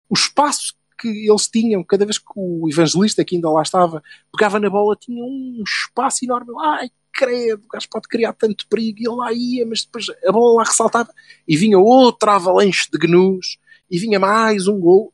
[0.08, 4.02] o espaço que eles tinham, cada vez que o evangelista que ainda lá estava,
[4.32, 6.52] pegava na bola, tinha um espaço enorme.
[6.62, 10.32] Ai, credo, o gajo pode criar tanto perigo, e ele lá ia, mas depois a
[10.32, 11.12] bola lá ressaltava,
[11.46, 13.58] e vinha outra avalanche de gnus,
[13.90, 15.12] e vinha mais um gol.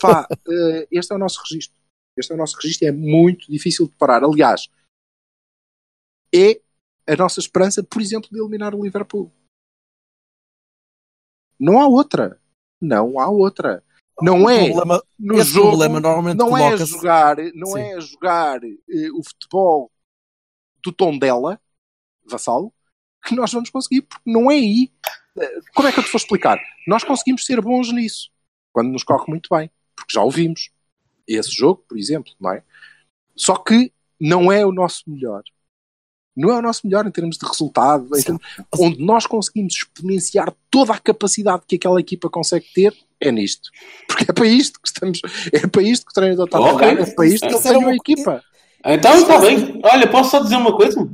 [0.00, 1.76] Pá, eh, este é o nosso registro.
[2.16, 4.22] Este é o nosso registro, é muito difícil de parar.
[4.22, 4.68] Aliás,
[6.34, 6.60] é
[7.06, 9.30] a nossa esperança, por exemplo, de eliminar o Liverpool.
[11.58, 12.40] Não há outra.
[12.80, 13.82] Não há outra.
[14.20, 17.80] Não O é problema- no jogo, problema normalmente não é jogar, não Sim.
[17.80, 19.90] é a jogar eh, o futebol
[20.84, 21.60] do tom dela,
[22.24, 22.72] vassalo,
[23.24, 24.92] que nós vamos conseguir, porque não é aí.
[25.36, 26.60] Eh, Como é que eu te vou explicar?
[26.86, 28.30] Nós conseguimos ser bons nisso,
[28.72, 30.70] quando nos corre muito bem, porque já ouvimos
[31.26, 32.62] esse jogo, por exemplo, não é?
[33.34, 35.42] Só que não é o nosso melhor.
[36.36, 38.42] Não é o nosso melhor em termos de resultado, em termos-
[38.78, 43.70] onde nós conseguimos exponenciar toda a capacidade que aquela equipa consegue ter, é nisto.
[44.08, 45.20] Porque é para isto que estamos,
[45.52, 46.76] é para isto que o treinador está a Ok.
[46.78, 48.42] trabalhar, é para isto que ele tem a uma- equipa.
[48.86, 49.80] Então está bem.
[49.84, 51.08] Olha, posso só dizer uma coisa?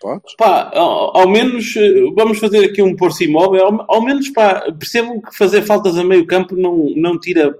[0.00, 0.34] Podes?
[0.36, 3.64] Pá, ao, ao menos eh, vamos fazer aqui um por imóvel.
[3.64, 7.54] Ao, ao menos pá, percebam que fazer faltas a meio campo não, não tira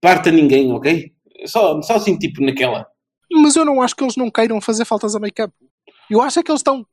[0.00, 1.12] parte a ninguém, ok?
[1.44, 2.86] Só, só assim, tipo, naquela.
[3.30, 5.52] Mas eu não acho que eles não queiram fazer faltas a meio campo.
[6.10, 6.86] Eu acho é que eles estão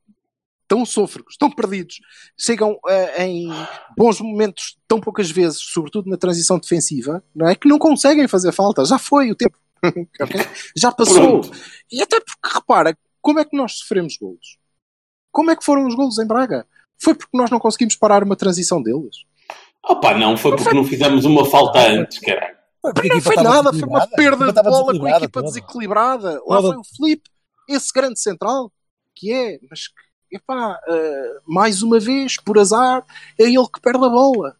[0.66, 1.96] tão sôfregos, tão perdidos,
[2.38, 3.48] chegam eh, em
[3.96, 7.56] bons momentos tão poucas vezes, sobretudo na transição defensiva, não é?
[7.56, 8.84] Que não conseguem fazer falta.
[8.84, 9.58] Já foi o tempo.
[10.76, 11.40] Já passou.
[11.40, 11.50] Pronto.
[11.90, 14.58] E até porque, repara, como é que nós sofremos golos?
[15.32, 16.66] Como é que foram os golos em Braga?
[17.02, 19.16] Foi porque nós não conseguimos parar uma transição deles.
[19.82, 22.56] Opa, não, foi porque não fizemos uma falta antes, caralho.
[22.84, 25.46] Não foi nada, foi uma perda A de bola com a equipa toda.
[25.46, 26.32] desequilibrada.
[26.46, 26.68] Lá Toda.
[26.68, 27.30] foi o Felipe,
[27.68, 28.72] esse grande central,
[29.20, 33.04] que é, mas que, epá, eh, mais uma vez, por azar,
[33.38, 34.56] é ele que perde a bola.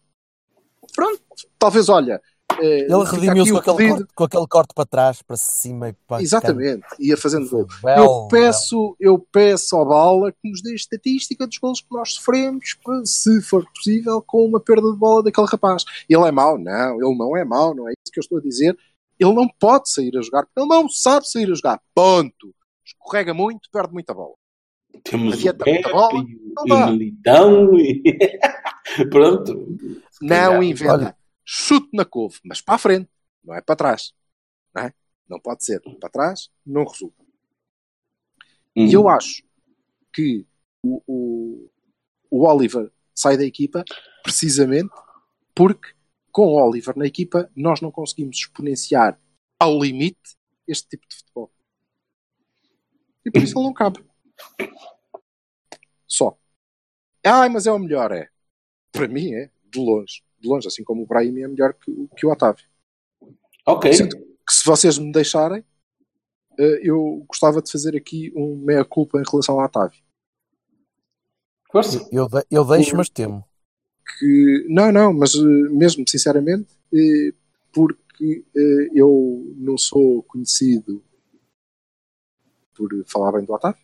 [0.95, 1.21] Pronto,
[1.57, 2.21] talvez, olha.
[2.59, 7.15] eh, Ele redimiu-se com, com aquele corte para trás, para cima e para Exatamente, ia
[7.17, 7.65] fazendo gol.
[7.97, 12.77] Eu peço, eu peço ao Bala que nos dê estatística dos gols que nós sofremos,
[13.05, 15.85] se for possível, com uma perda de bola daquele rapaz.
[16.09, 16.57] Ele é mau?
[16.57, 18.77] Não, ele não é mau, não é isso que eu estou a dizer.
[19.17, 21.79] Ele não pode sair a jogar, ele não sabe sair a jogar.
[21.95, 22.53] Ponto.
[22.85, 24.33] Escorrega muito, perde muita bola.
[25.03, 26.35] Temos o Adianta muita Pepe bola, e
[26.67, 28.03] não o- o Militão e...
[29.09, 29.77] Pronto.
[30.21, 30.93] Não inventa.
[30.93, 31.17] Olha.
[31.43, 33.09] Chute na couve, mas para a frente,
[33.43, 34.13] não é para trás.
[34.73, 34.93] Não, é?
[35.27, 35.81] não pode ser.
[35.99, 37.23] Para trás, não resulta.
[38.75, 38.85] Uhum.
[38.85, 39.43] E eu acho
[40.13, 40.45] que
[40.83, 41.69] o, o,
[42.29, 43.83] o Oliver sai da equipa
[44.23, 44.91] precisamente
[45.53, 45.89] porque
[46.31, 49.19] com o Oliver na equipa nós não conseguimos exponenciar
[49.59, 50.37] ao limite
[50.67, 51.51] este tipo de futebol.
[53.25, 53.99] E por isso ele não cabe.
[56.07, 56.37] Só.
[57.25, 58.29] Ai, mas é o melhor, é.
[58.91, 60.23] Para mim é, de longe.
[60.39, 62.65] De longe, assim como o Brahim é melhor que, o- que o Otávio.
[63.65, 63.93] Ok.
[63.93, 65.63] Sendo que se vocês me deixarem,
[66.59, 70.01] eh, eu gostava de fazer aqui um meia-culpa em relação ao Otávio.
[71.71, 72.09] Força.
[72.11, 73.45] Eu, de- eu deixo, mas temo.
[74.19, 77.33] que não, não, mas eh, mesmo sinceramente, eh,
[77.71, 78.43] porque
[78.93, 81.03] eu não sou conhecido
[82.75, 83.81] por falar bem do Otávio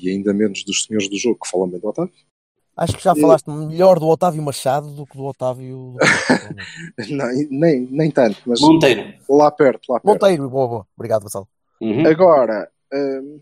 [0.00, 2.12] e ainda menos dos senhores do jogo que falam bem do Otávio.
[2.74, 5.96] Acho que já falaste melhor do Otávio Machado do que do Otávio.
[7.10, 9.14] Nem, nem, nem tanto, mas Monteiro.
[9.28, 10.06] lá perto, lá perto.
[10.06, 10.86] Monteiro, boa, boa.
[10.96, 11.46] Obrigado, Vassal.
[11.80, 12.06] Uhum.
[12.06, 13.40] Agora, hum,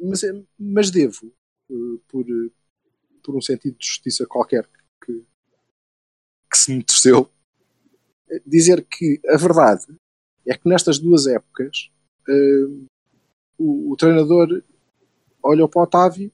[0.00, 0.22] mas,
[0.58, 1.32] mas devo,
[1.70, 2.24] eh, por,
[3.22, 4.68] por um sentido de justiça qualquer
[5.04, 5.24] que,
[6.50, 6.84] que se me
[8.30, 9.86] eh, dizer que a verdade
[10.46, 11.90] é que nestas duas épocas
[12.28, 12.86] hum,
[13.58, 14.62] o, o treinador
[15.48, 16.32] olhou para o Otávio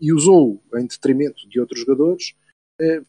[0.00, 2.34] e usou em detrimento de outros jogadores,
[2.80, 3.02] eh,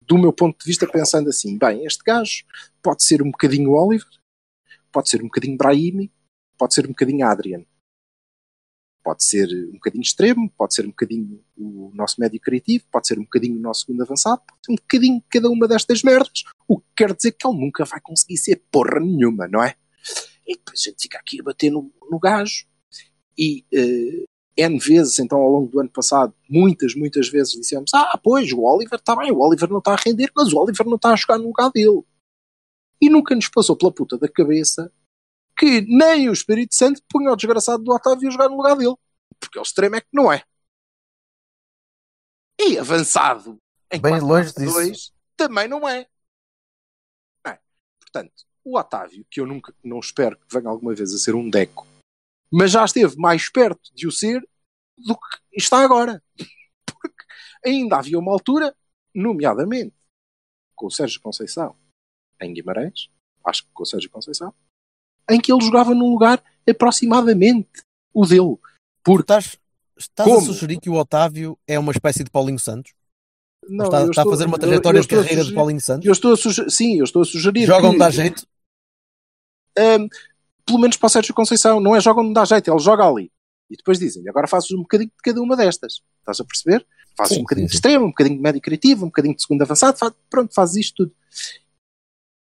[0.00, 2.44] do meu ponto de vista, pensando assim: bem, este gajo
[2.82, 4.08] pode ser um bocadinho Oliver,
[4.90, 6.12] pode ser um bocadinho Brahimi,
[6.58, 7.64] pode ser um bocadinho Adrian.
[9.04, 13.18] Pode ser um bocadinho extremo, pode ser um bocadinho o nosso médio criativo, pode ser
[13.18, 16.44] um bocadinho o nosso segundo avançado, pode ser um bocadinho cada uma destas merdas.
[16.68, 19.74] O que quer dizer que ele nunca vai conseguir ser porra nenhuma, não é?
[20.46, 22.64] E depois a gente fica aqui a bater no, no gajo.
[23.36, 24.24] E eh,
[24.56, 28.60] N vezes, então, ao longo do ano passado, muitas, muitas vezes dissemos: Ah, pois, o
[28.60, 31.16] Oliver está bem, o Oliver não está a render, mas o Oliver não está a
[31.16, 32.02] jogar no lugar dele.
[33.00, 34.92] E nunca nos passou pela puta da cabeça
[35.58, 38.96] que nem o Espírito Santo punha o desgraçado do Otávio a jogar no lugar dele.
[39.38, 40.42] Porque o extremo é que não é.
[42.60, 43.58] E avançado
[43.90, 45.12] em Bem 4-4-2 longe disso.
[45.36, 46.06] também não é.
[47.44, 47.60] Não é.
[48.00, 48.32] Portanto,
[48.64, 51.86] o Otávio, que eu nunca não espero que venha alguma vez a ser um deco,
[52.52, 54.40] mas já esteve mais perto de o ser
[54.98, 56.22] do que está agora.
[56.86, 57.24] Porque
[57.64, 58.74] ainda havia uma altura,
[59.14, 59.94] nomeadamente
[60.74, 61.74] com o Sérgio Conceição
[62.40, 63.08] em Guimarães,
[63.46, 64.52] acho que com o Sérgio Conceição,
[65.30, 67.82] em que ele jogava num lugar aproximadamente
[68.12, 68.56] o dele.
[69.04, 69.56] Porque Estás,
[69.96, 72.92] estás a sugerir que o Otávio é uma espécie de Paulinho Santos?
[73.68, 75.46] não, está, eu está a fazer uma eu- trajetória eu de estou a carreira de
[75.46, 76.06] sugerir- Paulinho Santos?
[76.06, 78.46] Eu estou a sugerir, sim, eu estou a sugerir Jogam que, de dar jeito?
[80.64, 83.30] Pelo menos para o Sérgio Conceição, não é jogam de dar jeito, ele joga ali.
[83.70, 86.02] E depois dizem, agora fazes um bocadinho de cada uma destas.
[86.18, 86.86] Estás a perceber?
[87.16, 89.42] Fazes Sim, um bocadinho sim, de extremo, um bocadinho de médio criativo, um bocadinho de
[89.42, 91.14] segundo avançado, faz- pronto, fazes isto tudo.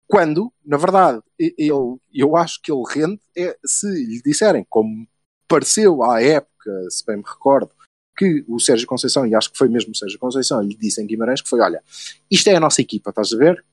[0.07, 5.07] Quando, na verdade, ele, eu acho que ele rende é se lhe disserem, como
[5.47, 7.71] pareceu à época, se bem me recordo,
[8.17, 11.05] que o Sérgio Conceição, e acho que foi mesmo o Sérgio Conceição, lhe disse em
[11.05, 11.83] Guimarães que foi, olha,
[12.31, 13.63] isto é a nossa equipa, estás a ver?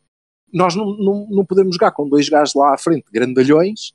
[0.52, 3.94] Nós não, não, não podemos jogar com dois gajos lá à frente, grandalhões,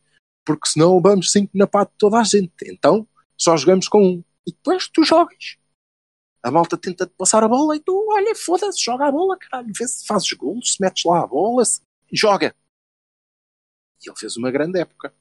[0.49, 2.51] porque senão vamos cinco na pata de toda a gente.
[2.65, 4.23] Então, só jogamos com um.
[4.47, 5.57] E depois tu jogas.
[6.41, 9.71] A malta tenta te passar a bola e tu, olha, foda-se, joga a bola, caralho,
[9.77, 11.81] vê se fazes golos, se metes lá a bola, se...
[12.11, 12.55] joga.
[14.03, 15.13] E ele fez uma grande época.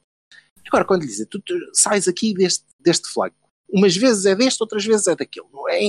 [0.65, 3.35] Agora, quando lhe dizem, tu, tu sais aqui deste, deste flanco,
[3.69, 5.79] umas vezes é deste, outras vezes é daquele, não é?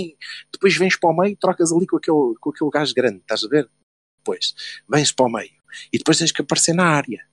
[0.52, 3.48] Depois vens para o meio, trocas ali com aquele, com aquele gajo grande, estás a
[3.48, 3.70] ver?
[4.18, 4.54] Depois,
[4.86, 7.29] vens para o meio e depois tens que aparecer na área.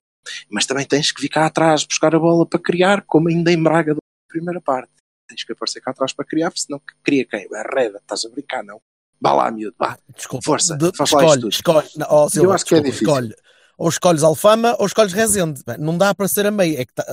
[0.49, 3.61] Mas também tens que vir cá atrás buscar a bola para criar, como ainda em
[3.61, 3.99] Braga da
[4.29, 4.91] primeira parte.
[5.27, 7.47] Tens que aparecer cá atrás para criar, porque senão cria quem?
[7.49, 8.79] Barreda, estás a brincar, não?
[9.19, 9.97] Vá lá, miúdo, vá.
[10.15, 10.45] Desculpa.
[10.45, 11.51] Força, De- faz lá escolhe, tudo.
[11.51, 11.87] escolhe.
[11.97, 13.07] Não, oh, Silva, Eu acho que é desculpa, difícil.
[13.07, 13.35] Escolhe.
[13.79, 15.61] Ou escolhes Alfama ou escolhes Rezende.
[15.65, 16.79] Bem, Não dá para ser a meio.
[16.79, 17.05] É que tá-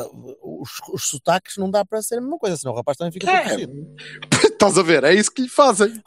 [0.65, 3.31] os, os sotaques não dá para ser a mesma coisa, senão o rapaz também fica
[3.31, 3.57] É.
[4.55, 5.05] Estás a ver?
[5.05, 5.89] É isso que lhe fazem.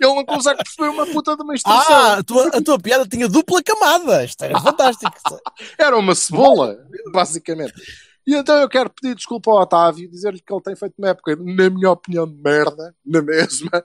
[0.00, 1.94] Ele não consegue perceber uma puta de uma instrução.
[1.94, 4.24] Ah, a tua, a tua piada tinha dupla camada.
[4.24, 5.12] Isto era fantástico.
[5.78, 6.76] Era uma cebola,
[7.12, 7.74] basicamente.
[8.26, 11.36] E então eu quero pedir desculpa ao Otávio, dizer-lhe que ele tem feito uma época,
[11.36, 13.82] na minha opinião, de merda, na mesma,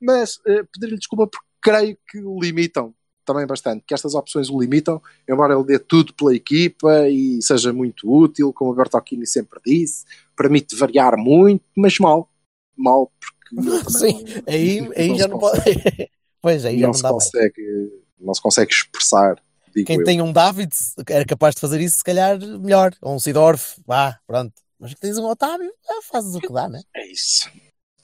[0.00, 2.94] mas eh, pedir-lhe desculpa porque creio que o limitam
[3.28, 7.72] também bastante, que estas opções o limitam, embora ele dê tudo pela equipa e seja
[7.72, 10.04] muito útil, como o Bertocchini sempre disse,
[10.36, 12.28] permite variar muito, mas mal.
[12.76, 15.60] Mal, porque Sim, aí, aí não já se não pode.
[16.40, 19.42] pois aí já não não se consegue, não se consegue expressar,
[19.86, 20.04] Quem eu.
[20.04, 20.72] tem um David
[21.08, 22.94] era capaz de fazer isso, se calhar, melhor.
[23.02, 24.54] Ou um Sidorf, vá, pronto.
[24.80, 26.80] Mas que tens um Otávio, ah, fazes o que dá, né?
[26.96, 27.50] É isso.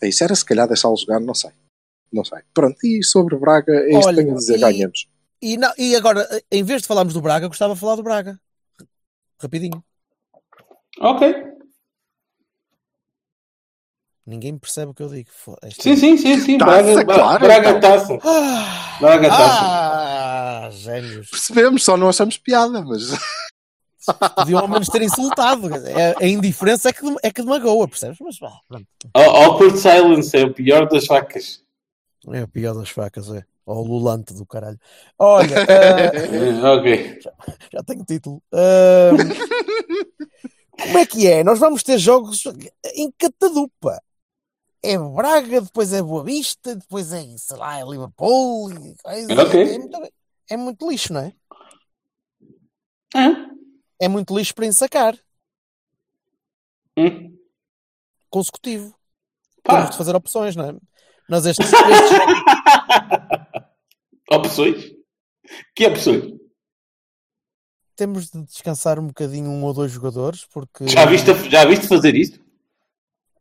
[0.03, 0.23] É isso.
[0.25, 1.51] Era se calhar deixá-lo jogar, não sei.
[2.13, 2.39] Não sei.
[2.53, 5.09] Pronto, e sobre Braga, é isto que tenho a dizer, e- ganhamos.
[5.45, 8.41] E, não- e agora, em vez de falarmos do Braga, gostava de falar do Braga.
[9.39, 9.85] Rapidinho.
[11.01, 11.35] Ok.
[14.27, 15.29] Ninguém percebe o que eu digo.
[15.79, 16.57] Sim, sim, sim, sim.
[16.57, 17.81] Taça, Braga, Bra- claro, Braga então.
[17.81, 18.19] taça.
[18.25, 19.61] Ah, Braga taça.
[19.67, 21.29] ah, gênios.
[21.29, 23.03] Percebemos, só não achamos piada, mas
[24.35, 25.69] Podiam ao menos ter insultado.
[25.69, 28.17] dizer, A, indiferença é que, é que demagoa, percebes?
[28.19, 28.87] Mas vá, pronto.
[29.13, 31.63] Awkward silence é o pior das facas.
[32.33, 33.45] É o pior das facas, é.
[33.67, 34.79] Ou o lulante do caralho.
[35.19, 37.19] Olha, Eh, ok.
[37.73, 38.43] já tenho título.
[38.53, 39.11] Ah,
[40.83, 41.43] como é que é?
[41.43, 42.43] Nós vamos ter jogos
[42.95, 44.03] em catadupa.
[44.83, 48.71] É Braga, depois é Boa Vista, depois é, sei lá, é Liverpool.
[48.71, 49.43] e coisa.
[49.43, 49.63] Ok.
[49.63, 50.13] É, muito,
[50.51, 51.33] é muito lixo, não é?
[53.15, 53.47] Ah.
[53.99, 55.17] É muito lixo para ensacar.
[56.99, 57.35] Hum.
[58.29, 58.95] Consecutivo.
[59.63, 59.75] Pá.
[59.77, 60.75] Temos de fazer opções, não é?
[61.31, 62.19] Nós estes, estes
[64.31, 64.93] Opções?
[65.75, 66.33] Que opções?
[67.97, 70.89] temos de descansar um bocadinho um ou dois jogadores, porque.
[70.89, 72.41] Já viste, já viste fazer isto?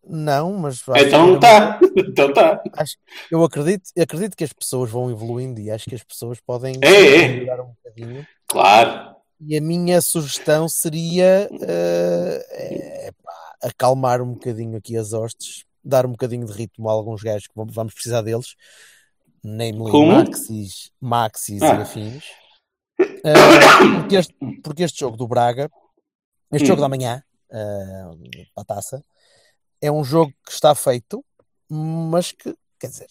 [0.06, 0.84] Não, mas.
[0.96, 1.80] Então que- tá.
[1.98, 2.62] Então tá.
[2.74, 2.98] acho-
[3.32, 7.16] eu acredito, acredito que as pessoas vão evoluindo e acho que as pessoas podem É,
[7.24, 7.28] é.
[7.30, 8.28] melhorar um bocadinho.
[8.46, 9.16] Claro.
[9.40, 16.06] E a minha sugestão seria eh, é, pá, acalmar um bocadinho aqui as hostes, dar
[16.06, 18.56] um bocadinho de ritmo a alguns gajos que vamos precisar deles,
[19.44, 20.12] namely Como?
[20.14, 21.76] Maxis, Maxis Ah.
[21.76, 22.24] e afins.
[23.00, 23.34] Eh,
[24.02, 25.70] porque, este, porque este jogo do Braga,
[26.52, 26.68] este Hum.
[26.68, 29.04] jogo da manhã, eh, para a taça,
[29.82, 31.24] é um jogo que está feito,
[31.70, 33.08] mas que, quer dizer,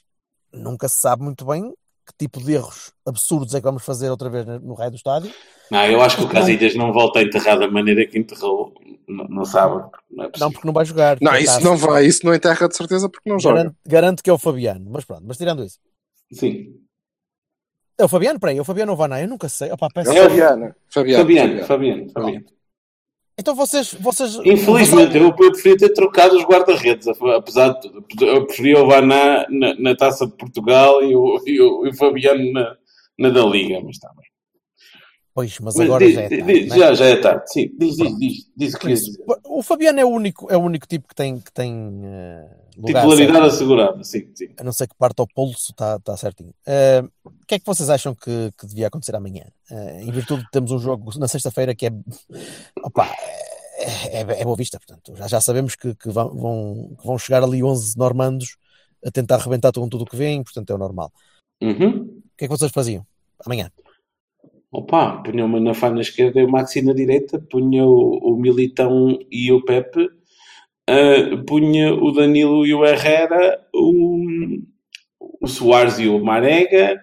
[0.52, 1.72] nunca se sabe muito bem
[2.06, 5.32] que tipo de erros absurdos é que vamos fazer outra vez no raio do estádio.
[5.70, 6.32] Não, eu acho que o Não.
[6.32, 8.74] Casilhas não volta a enterrar da maneira que enterrou
[9.08, 9.90] no, no sábado.
[10.10, 10.30] Não é.
[10.38, 11.18] Não, porque não vai jogar.
[11.20, 11.60] não, isso taça.
[11.64, 13.56] não vai, isso não enterra de certeza porque não joga.
[13.56, 15.78] Garanto, garanto que é o Fabiano, mas pronto, mas tirando isso.
[16.32, 16.74] Sim.
[17.98, 18.40] É o Fabiano?
[18.40, 19.20] Peraí, é o Fabiano ou o Vaná?
[19.20, 19.70] Eu nunca sei.
[19.70, 20.74] Opa, peço É o Fabiano.
[20.88, 21.22] Fabiano.
[21.24, 22.44] Fabiano, Fabiano, Fabiano.
[23.38, 23.94] Então vocês.
[23.94, 28.26] vocês Infelizmente, eu, eu preferia ter trocado os guarda-redes, apesar de tudo.
[28.26, 31.94] Eu preferia o Vaná na, na taça de Portugal e o, e o, e o
[31.94, 32.76] Fabiano na,
[33.18, 34.26] na da Liga, mas está bem.
[35.34, 36.76] Pois, mas Mas agora diz- já é tarde, diz- né?
[36.78, 37.70] já, já é tarde, sim.
[37.78, 39.24] Diz, diz, diz, diz o que isso, dizer.
[39.46, 43.46] O Fabiano é o único, é o único tipo que tem, que tem lugar Titularidade
[43.46, 44.48] assegurada, sim, sim.
[44.58, 46.54] A não ser que parta ao pulso, está tá certinho.
[46.66, 49.44] Eh, o que é que vocês acham que, que devia acontecer amanhã?
[49.70, 51.90] Eh, em virtude de termos um jogo na sexta-feira que é.
[52.82, 53.08] Opa,
[53.78, 54.78] é, é, é boa vista.
[54.78, 58.56] Portanto, já, já sabemos que, que vão, vão, que vão chegar ali 11 normandos
[59.04, 61.12] a tentar arrebentar com tudo o que vem, portanto é o normal.
[61.62, 62.22] Uhum.
[62.24, 63.04] O que é que vocês faziam
[63.44, 63.70] amanhã?
[64.70, 69.18] Opa, punha o Manafá na esquerda e o Maxi na direita, punha o, o Militão
[69.30, 70.08] e o Pepe,
[70.90, 74.58] uh, punha o Danilo e o Herrera, o,
[75.40, 77.02] o Soares e o Marega,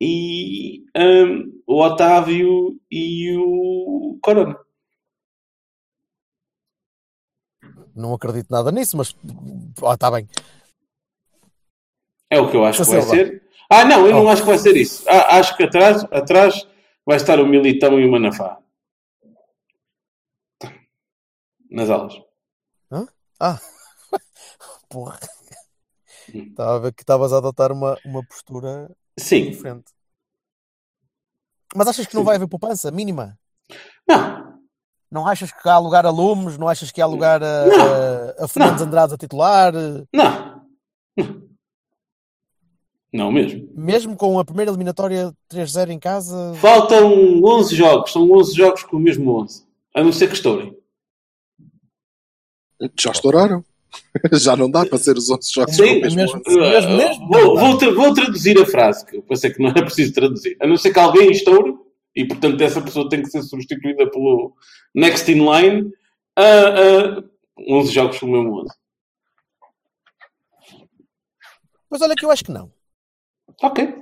[0.00, 4.58] e um, o Otávio e o Corona.
[7.94, 9.14] Não acredito nada nisso, mas
[9.84, 10.26] ah, está bem.
[12.30, 13.42] É o que eu acho que vai ser.
[13.70, 14.28] Ah, não, eu não Oh.
[14.28, 15.04] acho que vai ser isso.
[15.08, 16.66] Ah, acho que atrás, atrás
[17.06, 18.58] vai estar o Militão e o Manafá.
[21.70, 22.31] Nas aulas.
[23.44, 23.58] Ah,
[24.88, 25.18] porra.
[26.32, 28.88] Estava a ver que estavas a adotar uma, uma postura
[29.18, 29.50] Sim.
[29.50, 29.90] diferente.
[31.74, 32.26] Mas achas que não Sim.
[32.26, 33.36] vai haver poupança mínima?
[34.08, 34.60] Não,
[35.10, 36.56] Não achas que há lugar a Lumes?
[36.56, 37.84] Não achas que há lugar a, Não.
[38.40, 39.72] a, a Fernandes Andrade a titular?
[40.12, 40.62] não.
[41.16, 41.42] Não.
[43.12, 43.68] Não mesmo.
[43.74, 46.54] Mesmo com a primeira eliminatória 3-0 em casa?
[46.54, 48.12] Faltam 11 jogos.
[48.12, 49.66] São 11 jogos com o mesmo 11.
[49.94, 50.74] A não ser que estourem.
[52.98, 53.64] Já estouraram.
[54.32, 57.28] Já não dá para ser os outros jogos Sim, mesmo mesmo- mesmo- mesmo?
[57.28, 60.56] Vou, vou tra- vou traduzir a frase, que eu pensei que não era preciso traduzir.
[60.62, 61.74] A não ser que alguém estoure,
[62.16, 64.54] e portanto essa pessoa tem que ser substituída pelo
[64.94, 65.92] next in line,
[66.36, 66.42] a,
[67.18, 67.22] a
[67.68, 68.70] 11 jogos com o mesmo 11.
[71.90, 72.72] Mas olha que eu acho que não.
[73.62, 73.94] Ok.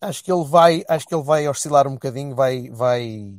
[0.00, 3.34] Acho que ele vai, acho que ele vai oscilar um bocadinho, vai, vai.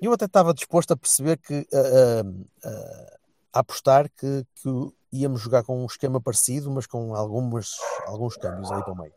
[0.00, 3.13] Eu até estava disposto a perceber que a, a- a-
[3.54, 4.68] a apostar que, que
[5.12, 7.70] íamos jogar com um esquema parecido, mas com algumas,
[8.06, 9.14] alguns câmbios aí para o meio.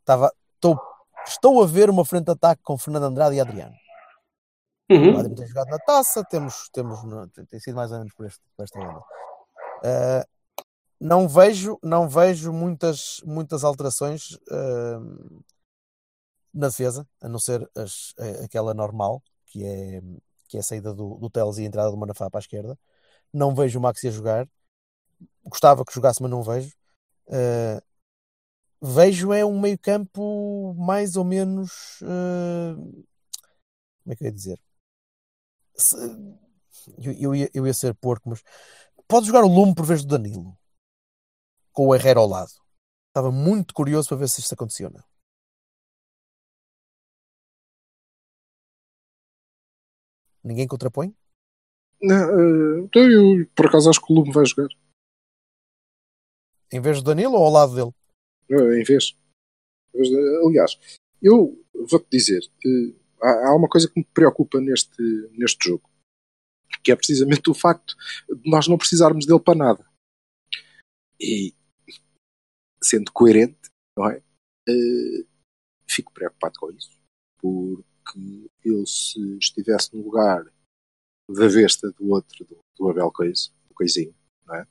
[0.00, 0.78] Estava, estou,
[1.26, 3.74] estou a ver uma frente de ataque com Fernando Andrade e Adriano.
[4.90, 5.10] O Uhum.
[5.16, 6.98] Adriano tem jogado na taça, temos, temos
[7.48, 9.00] tem sido mais ou menos por, este, por esta onda.
[9.82, 10.26] Ah,
[11.00, 14.98] não vejo, não vejo muitas, muitas alterações ah,
[16.52, 18.12] na defesa, a não ser as-
[18.44, 20.02] aquela normal, que é,
[20.48, 22.76] que é a saída do, do Teles e a entrada do Manafá para a esquerda.
[23.32, 24.48] Não vejo o Maxi a jogar.
[25.44, 26.72] Gostava que jogasse, mas não vejo.
[27.30, 27.82] Ah,
[28.82, 31.98] vejo é um meio campo mais ou menos.
[32.02, 32.74] ah,
[34.02, 34.60] como é que eu ia dizer?
[35.74, 35.96] Se-
[36.98, 38.42] eu, eu ia, eu ia ser porco, mas
[39.08, 40.56] pode jogar o Lume por vez do Danilo
[41.72, 42.52] com o Herrera ao lado.
[43.08, 45.04] Estava muito curioso para ver se isto acontecia ou não.
[50.44, 51.14] Ninguém contrapõe?
[52.02, 54.68] Não, eh, então eu, por acaso, acho que o Lume vai jogar.
[56.72, 57.92] Em vez do Danilo ou ao lado dele?
[58.50, 59.16] Eh, Em vez.
[60.46, 60.78] Aliás,
[61.20, 65.88] eu vou-te dizer, eh, há, uma coisa que me preocupa neste, neste jogo,
[66.82, 67.94] que é precisamente o facto
[68.28, 69.90] de nós não precisarmos dele para nada.
[71.20, 71.52] E,
[72.82, 73.58] sendo coerente,
[73.98, 74.22] não é?
[75.88, 76.96] Fico preocupado com isso,
[77.42, 80.46] porque eu, se estivesse no lugar
[81.34, 84.14] da besta do outro, do, do Abel Coisa, do Coisinho,
[84.46, 84.66] não é?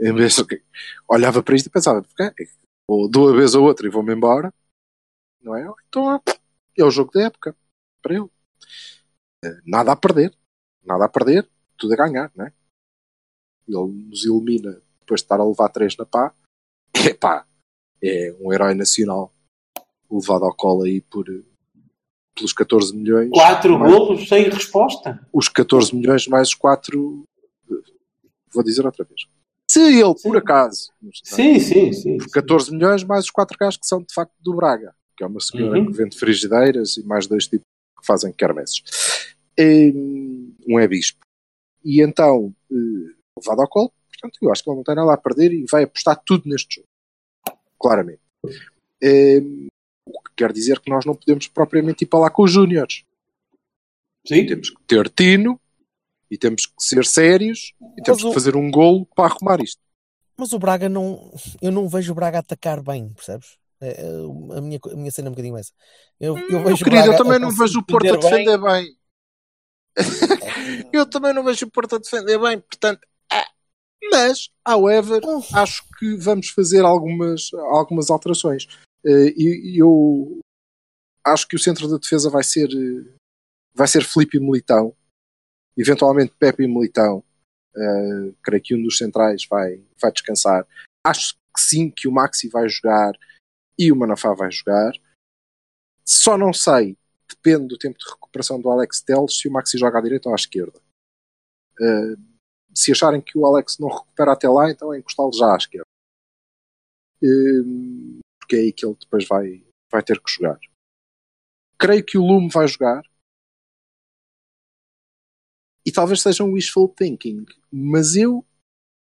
[0.00, 0.62] Em vez de,
[1.08, 2.30] olhava para isto e pensava, "Ok,
[2.88, 4.52] ou dou a vez a outra e vou-me embora,
[5.40, 5.66] não é?
[5.88, 6.22] Então
[6.78, 7.56] é o jogo da época
[8.02, 8.28] para ele.
[9.44, 10.36] Eh, Nada a perder,
[10.82, 12.52] nada a perder, tudo a ganhar, não é?
[13.66, 16.34] Ele nos elimina depois de estar a levar três na pá.
[16.94, 17.46] Epá,
[18.02, 19.32] é um herói nacional
[20.10, 21.26] levado ao colo aí por,
[22.34, 23.30] pelos 14 milhões.
[23.30, 25.26] 4 mais- golos sem resposta.
[25.32, 27.24] Os 14 milhões mais os 4.
[28.52, 29.22] Vou dizer outra vez.
[29.70, 30.90] Se ele, por acaso,
[31.24, 32.18] Sim, sim, sim.
[32.18, 35.26] por 14 milhões mais os 4 gajos que são de facto do Braga, que é
[35.26, 35.86] uma senhora Uhum.
[35.86, 37.64] que vende frigideiras e mais dois tipos
[37.98, 38.82] que fazem quermesses.
[40.68, 41.20] Um é bispo.
[41.84, 45.16] E então, eh, levado ao colo, portanto, eu acho que ele não tem nada a
[45.16, 46.88] perder e vai apostar tudo neste jogo.
[47.80, 48.20] Claramente.
[49.00, 49.68] Que
[50.36, 53.04] quer dizer que nós não podemos propriamente ir para lá com os júniores.
[54.26, 54.46] Sim.
[54.46, 55.60] Temos que ter tino
[56.30, 59.80] e temos que ser sérios e temos o- que fazer um golo para arrumar isto.
[60.36, 61.32] Mas o Braga não.
[61.62, 63.56] Eu não vejo o Braga atacar bem, percebes?
[63.80, 65.72] É, é, a, minha, a minha cena é um bocadinho essa.
[66.18, 68.58] Eu, eu Meu vejo o querido, Braga eu também não vejo o Porto a defender
[68.58, 68.96] defender bem.
[70.92, 73.06] eu também não vejo o Porto a defender bem, portanto.
[73.30, 73.46] ah.
[74.10, 75.20] Mas, however,
[75.54, 78.66] acho que vamos fazer algumas, algumas alterações.
[79.04, 80.40] Eh, E eu
[81.24, 83.14] acho que o centro da defesa vai ser eh,
[83.74, 84.94] vai ser Felipe Militão,
[85.76, 87.22] eventualmente Pepe Militão.
[87.76, 90.66] Eh, creio que um dos centrais vai, vai descansar.
[91.04, 93.12] Acho que sim, que o Maxi vai jogar
[93.78, 94.92] e o Manafá vai jogar.
[96.04, 96.96] Só não sei,
[97.28, 100.34] depende do tempo de recuperação do Alex Telles, se o Maxi joga à direita ou
[100.34, 100.78] à esquerda.
[101.80, 102.16] Uh,
[102.74, 105.86] se acharem que o Alex não recupera até lá, então é encostá-lo já à esquerda.
[107.22, 107.93] Uh,
[108.44, 110.60] porque é aí que ele depois vai, vai ter que jogar.
[111.78, 113.02] Creio que o Lume vai jogar.
[115.84, 117.46] E talvez seja um wishful thinking.
[117.72, 118.46] Mas eu,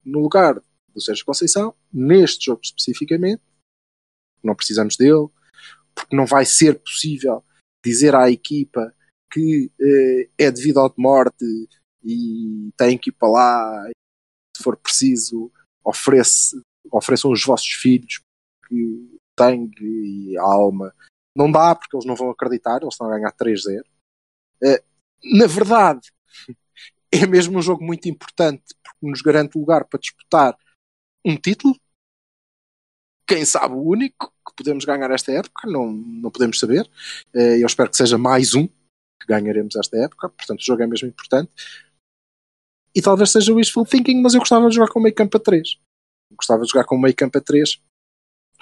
[0.05, 0.61] no lugar
[0.93, 3.41] do Sérgio Conceição, neste jogo especificamente,
[4.43, 5.27] não precisamos dele,
[5.95, 7.43] porque não vai ser possível
[7.83, 8.95] dizer à equipa
[9.31, 11.43] que eh, é devido à morte
[12.03, 13.89] e tem que ir para lá,
[14.55, 15.51] se for preciso,
[15.83, 16.61] oferece,
[16.91, 18.21] ofereçam os vossos filhos
[18.67, 20.93] que sangue e alma.
[21.35, 23.83] Não dá, porque eles não vão acreditar, eles estão a ganhar 3-0.
[24.63, 24.83] Eh,
[25.35, 26.11] na verdade,
[27.11, 30.57] é mesmo um jogo muito importante, porque nos garante lugar para disputar
[31.25, 31.75] um título.
[33.27, 36.89] Quem sabe o único que podemos ganhar esta época, não, não podemos saber.
[37.33, 40.87] Eh, eu espero que seja mais um que ganharemos esta época, portanto o jogo é
[40.87, 41.51] mesmo importante.
[42.95, 45.39] E talvez seja o wishful thinking, mas eu gostava de jogar com meio campo a
[45.39, 45.79] 3.
[46.35, 47.81] Gostava de jogar com meio campo a 3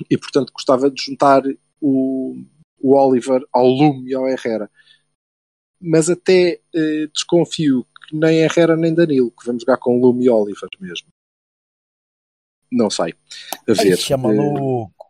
[0.09, 1.43] e portanto gostava de juntar
[1.79, 2.35] o,
[2.79, 4.69] o Oliver ao Lume e ao Herrera.
[5.79, 10.29] Mas até eh, desconfio que nem Herrera nem Danilo, que vamos jogar com Lume e
[10.29, 11.07] Oliver mesmo.
[12.71, 13.13] Não sei.
[13.67, 13.99] A ver.
[14.09, 14.91] Ai, maluco.
[14.97, 15.01] Eh,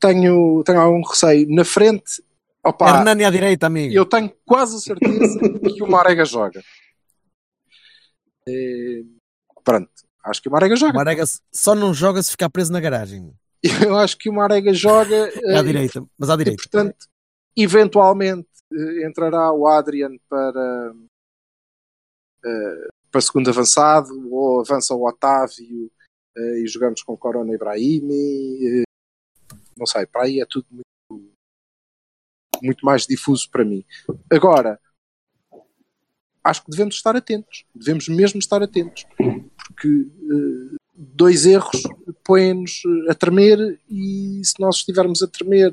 [0.00, 1.48] tenho, tenho algum receio.
[1.48, 2.22] Na frente,
[2.62, 3.94] opa, Hernani à direita, amigo.
[3.94, 5.38] eu tenho quase a certeza
[5.74, 6.62] que o Marega joga.
[8.46, 9.02] Eh,
[9.64, 9.90] pronto,
[10.22, 10.92] acho que o Marega joga.
[10.92, 13.34] Marega só não joga se ficar preso na garagem.
[13.88, 15.14] Eu acho que o Marega joga.
[15.42, 16.62] É à eh, direita, mas à E, direita.
[16.62, 17.06] portanto,
[17.56, 20.94] eventualmente eh, entrará o Adrian para,
[22.44, 25.90] eh, para segundo avançado, ou avança o Otávio
[26.36, 28.84] e jogamos com Corona Ibrahimi.
[29.76, 31.32] não sei, para aí é tudo muito,
[32.60, 33.84] muito mais difuso para mim.
[34.30, 34.80] Agora,
[36.42, 40.10] acho que devemos estar atentos, devemos mesmo estar atentos, porque
[40.94, 41.82] dois erros
[42.24, 45.72] põem-nos eh, a tremer e se nós estivermos a tremer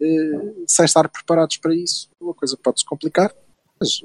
[0.00, 3.34] eh, sem estar preparados para isso, a coisa pode se complicar,
[3.78, 4.02] mas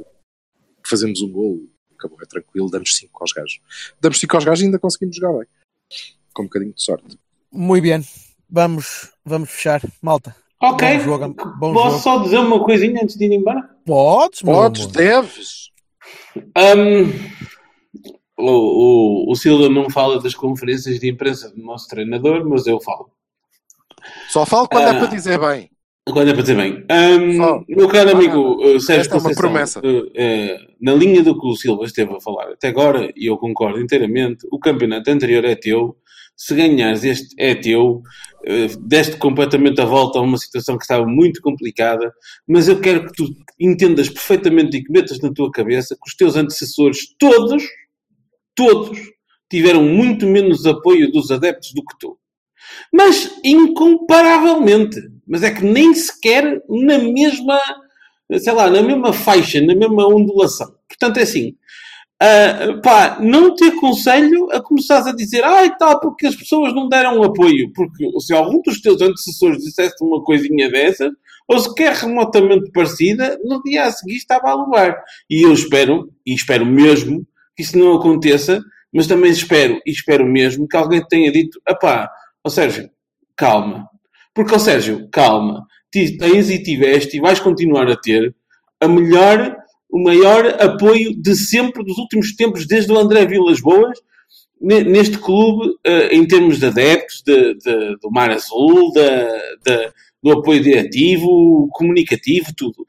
[0.85, 1.59] fazemos um gol,
[1.97, 3.59] acabou, é tranquilo, damos 5 aos gajos.
[3.99, 5.47] Damos 5 aos gajos e ainda conseguimos jogar bem.
[6.33, 7.17] Com um bocadinho de sorte.
[7.51, 8.03] Muito bem.
[8.49, 9.81] Vamos, vamos fechar.
[10.01, 10.35] Malta.
[10.61, 10.97] Ok.
[10.97, 11.35] Bom jogo.
[11.59, 12.03] Bom Posso jogo.
[12.03, 13.61] só dizer uma coisinha antes de ir embora?
[13.85, 15.69] Podes, Podes, deves.
[16.35, 17.11] Um,
[18.37, 22.79] o, o, o Silva não fala das conferências de imprensa do nosso treinador, mas eu
[22.81, 23.09] falo.
[24.29, 24.95] Só falo quando Ah.
[24.95, 25.69] é para dizer bem.
[26.07, 26.85] Quando é para dizer bem.
[26.91, 29.79] Um, meu caro Ah, amigo uh, Sérgio Esta é uma Conceição, promessa.
[29.79, 33.37] uh, uh, na linha do que o Silva esteve a falar até agora, e eu
[33.37, 35.97] concordo inteiramente, o campeonato anterior é teu.
[36.37, 38.03] Se ganhares este é teu,
[38.47, 42.13] uh, deste completamente a volta a uma situação que estava muito complicada,
[42.47, 43.25] mas eu quero que tu
[43.59, 47.63] entendas perfeitamente e que metas na tua cabeça que os teus antecessores, todos,
[48.55, 48.97] todos,
[49.49, 52.17] tiveram muito menos apoio dos adeptos do que tu.
[52.91, 54.99] Mas incomparavelmente.
[55.27, 57.59] Mas é que nem sequer na mesma,
[58.39, 60.73] sei lá, na mesma faixa, na mesma ondulação.
[60.87, 61.55] Portanto, é assim.
[62.19, 66.87] ah, pá, não te aconselho a começares a dizer, ai tal, porque as pessoas não
[66.89, 67.71] deram apoio.
[67.73, 71.11] Porque se algum dos teus antecessores dissesse uma coisinha dessas,
[71.47, 74.97] ou sequer remotamente parecida, no dia a seguir estava a levar.
[75.29, 77.25] E eu espero, e espero mesmo,
[77.55, 78.61] que isso não aconteça,
[78.93, 82.09] mas também espero, e espero mesmo, que alguém tenha dito, apá,
[82.43, 82.89] ó Sérgio,
[83.35, 83.87] calma.
[84.33, 85.65] Porque, ó Sérgio, calma.
[85.91, 88.35] Tens e tiveste e vais continuar a ter
[88.81, 89.55] a melhor,
[89.89, 93.97] o maior apoio de sempre dos últimos tempos, desde o André Vilas Boas,
[94.61, 99.91] ne- neste clube, eh, em termos de adeptos, de, de- do Mar Azul, da-
[100.21, 102.85] do apoio diretivo, comunicativo, tudo.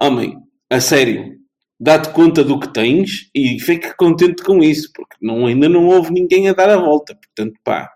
[0.00, 0.36] Homem,
[0.70, 1.36] a sério,
[1.78, 6.10] dá-te conta do que tens e fica contente com isso, porque não, ainda não houve
[6.12, 7.14] ninguém a dar a volta.
[7.14, 7.92] Portanto, pá,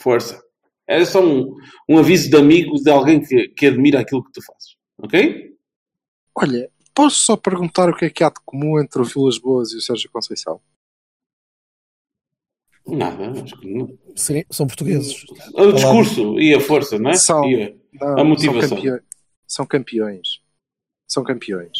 [0.00, 0.42] força.
[0.86, 1.54] Era só um,
[1.88, 4.76] um aviso de amigo de alguém que, que admira aquilo que tu fazes.
[4.98, 5.54] Ok?
[6.34, 9.72] Olha, posso só perguntar o que é que há de comum entre o Vilas Boas
[9.72, 10.60] e o Sérgio Conceição?
[12.86, 13.96] Nada, acho que não.
[14.16, 15.24] Sim, são portugueses.
[15.54, 17.14] O discurso e a força, não é?
[17.14, 18.78] São- E a- Não, A motivação.
[18.78, 19.02] São campeões.
[19.46, 20.28] São campeões.
[21.06, 21.78] São campeões.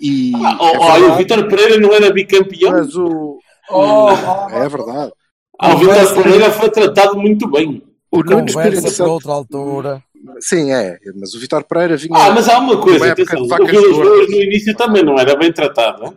[0.00, 2.70] E Ah, oh, é oh, o Vitor Pereira não era bicampeão?
[2.72, 3.38] mas o...
[3.70, 4.10] Oh,
[4.50, 5.12] É verdade.
[5.58, 7.82] Ah, o Vitor Pereira foi tratado muito bem.
[8.10, 9.10] O Nuno Espírito Conversa para Santo...
[9.10, 10.04] outra altura.
[10.40, 10.98] Sim, é.
[11.16, 12.16] Mas o Vitor Pereira vinha...
[12.18, 13.96] Ah, mas há uma coisa, atenção, o Vilas.
[13.96, 16.04] Boas no início também não era bem tratado.
[16.04, 16.16] hein?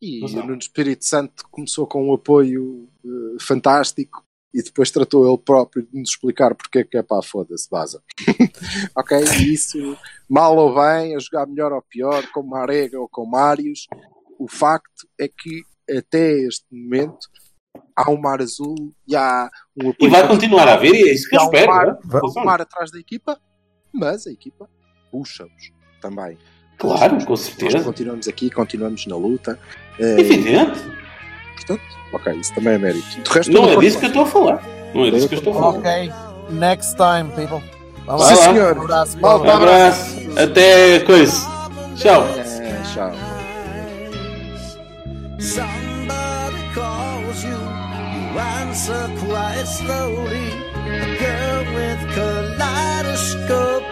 [0.00, 0.28] E o.
[0.28, 5.98] Nuno Espírito Santo começou com um apoio eh, fantástico e depois tratou ele próprio de
[5.98, 8.02] nos explicar porque é que é pá, foda-se, vaza.
[8.96, 9.18] ok?
[9.40, 9.96] E isso,
[10.28, 13.86] mal ou bem, a jogar melhor ou pior, com Marega ou com Marius,
[14.38, 15.62] o facto é que
[15.96, 17.28] até este momento
[17.94, 21.12] há um mar azul e há um E apoio vai continuar a haver, e é
[21.14, 21.72] isso que e eu há um espero.
[21.72, 23.40] mar, há um mar atrás da equipa,
[23.92, 24.68] mas a equipa
[25.10, 26.36] puxa-os também.
[26.78, 27.84] Claro, com Nós certeza.
[27.84, 29.58] continuamos aqui, continuamos na luta.
[29.98, 30.80] Evidente.
[31.66, 31.82] Portanto,
[32.12, 33.20] ok, isso também é mérito.
[33.22, 34.62] De resto, Não é disso que eu estou a falar.
[34.94, 35.78] Não é disso que eu estou a falar.
[35.78, 36.12] Ok.
[36.50, 37.62] Next time, people.
[38.06, 38.42] Vamos Sim, lá.
[38.42, 38.78] senhor.
[38.78, 39.18] Um abraço.
[39.20, 40.16] Malta, Um abraço.
[40.42, 41.46] Até coisa.
[41.96, 42.24] Tchau.
[42.26, 43.12] É, tchau.
[45.38, 50.52] Somebody calls you, you answer quite slowly.
[50.86, 53.84] A girl with kaleidoscope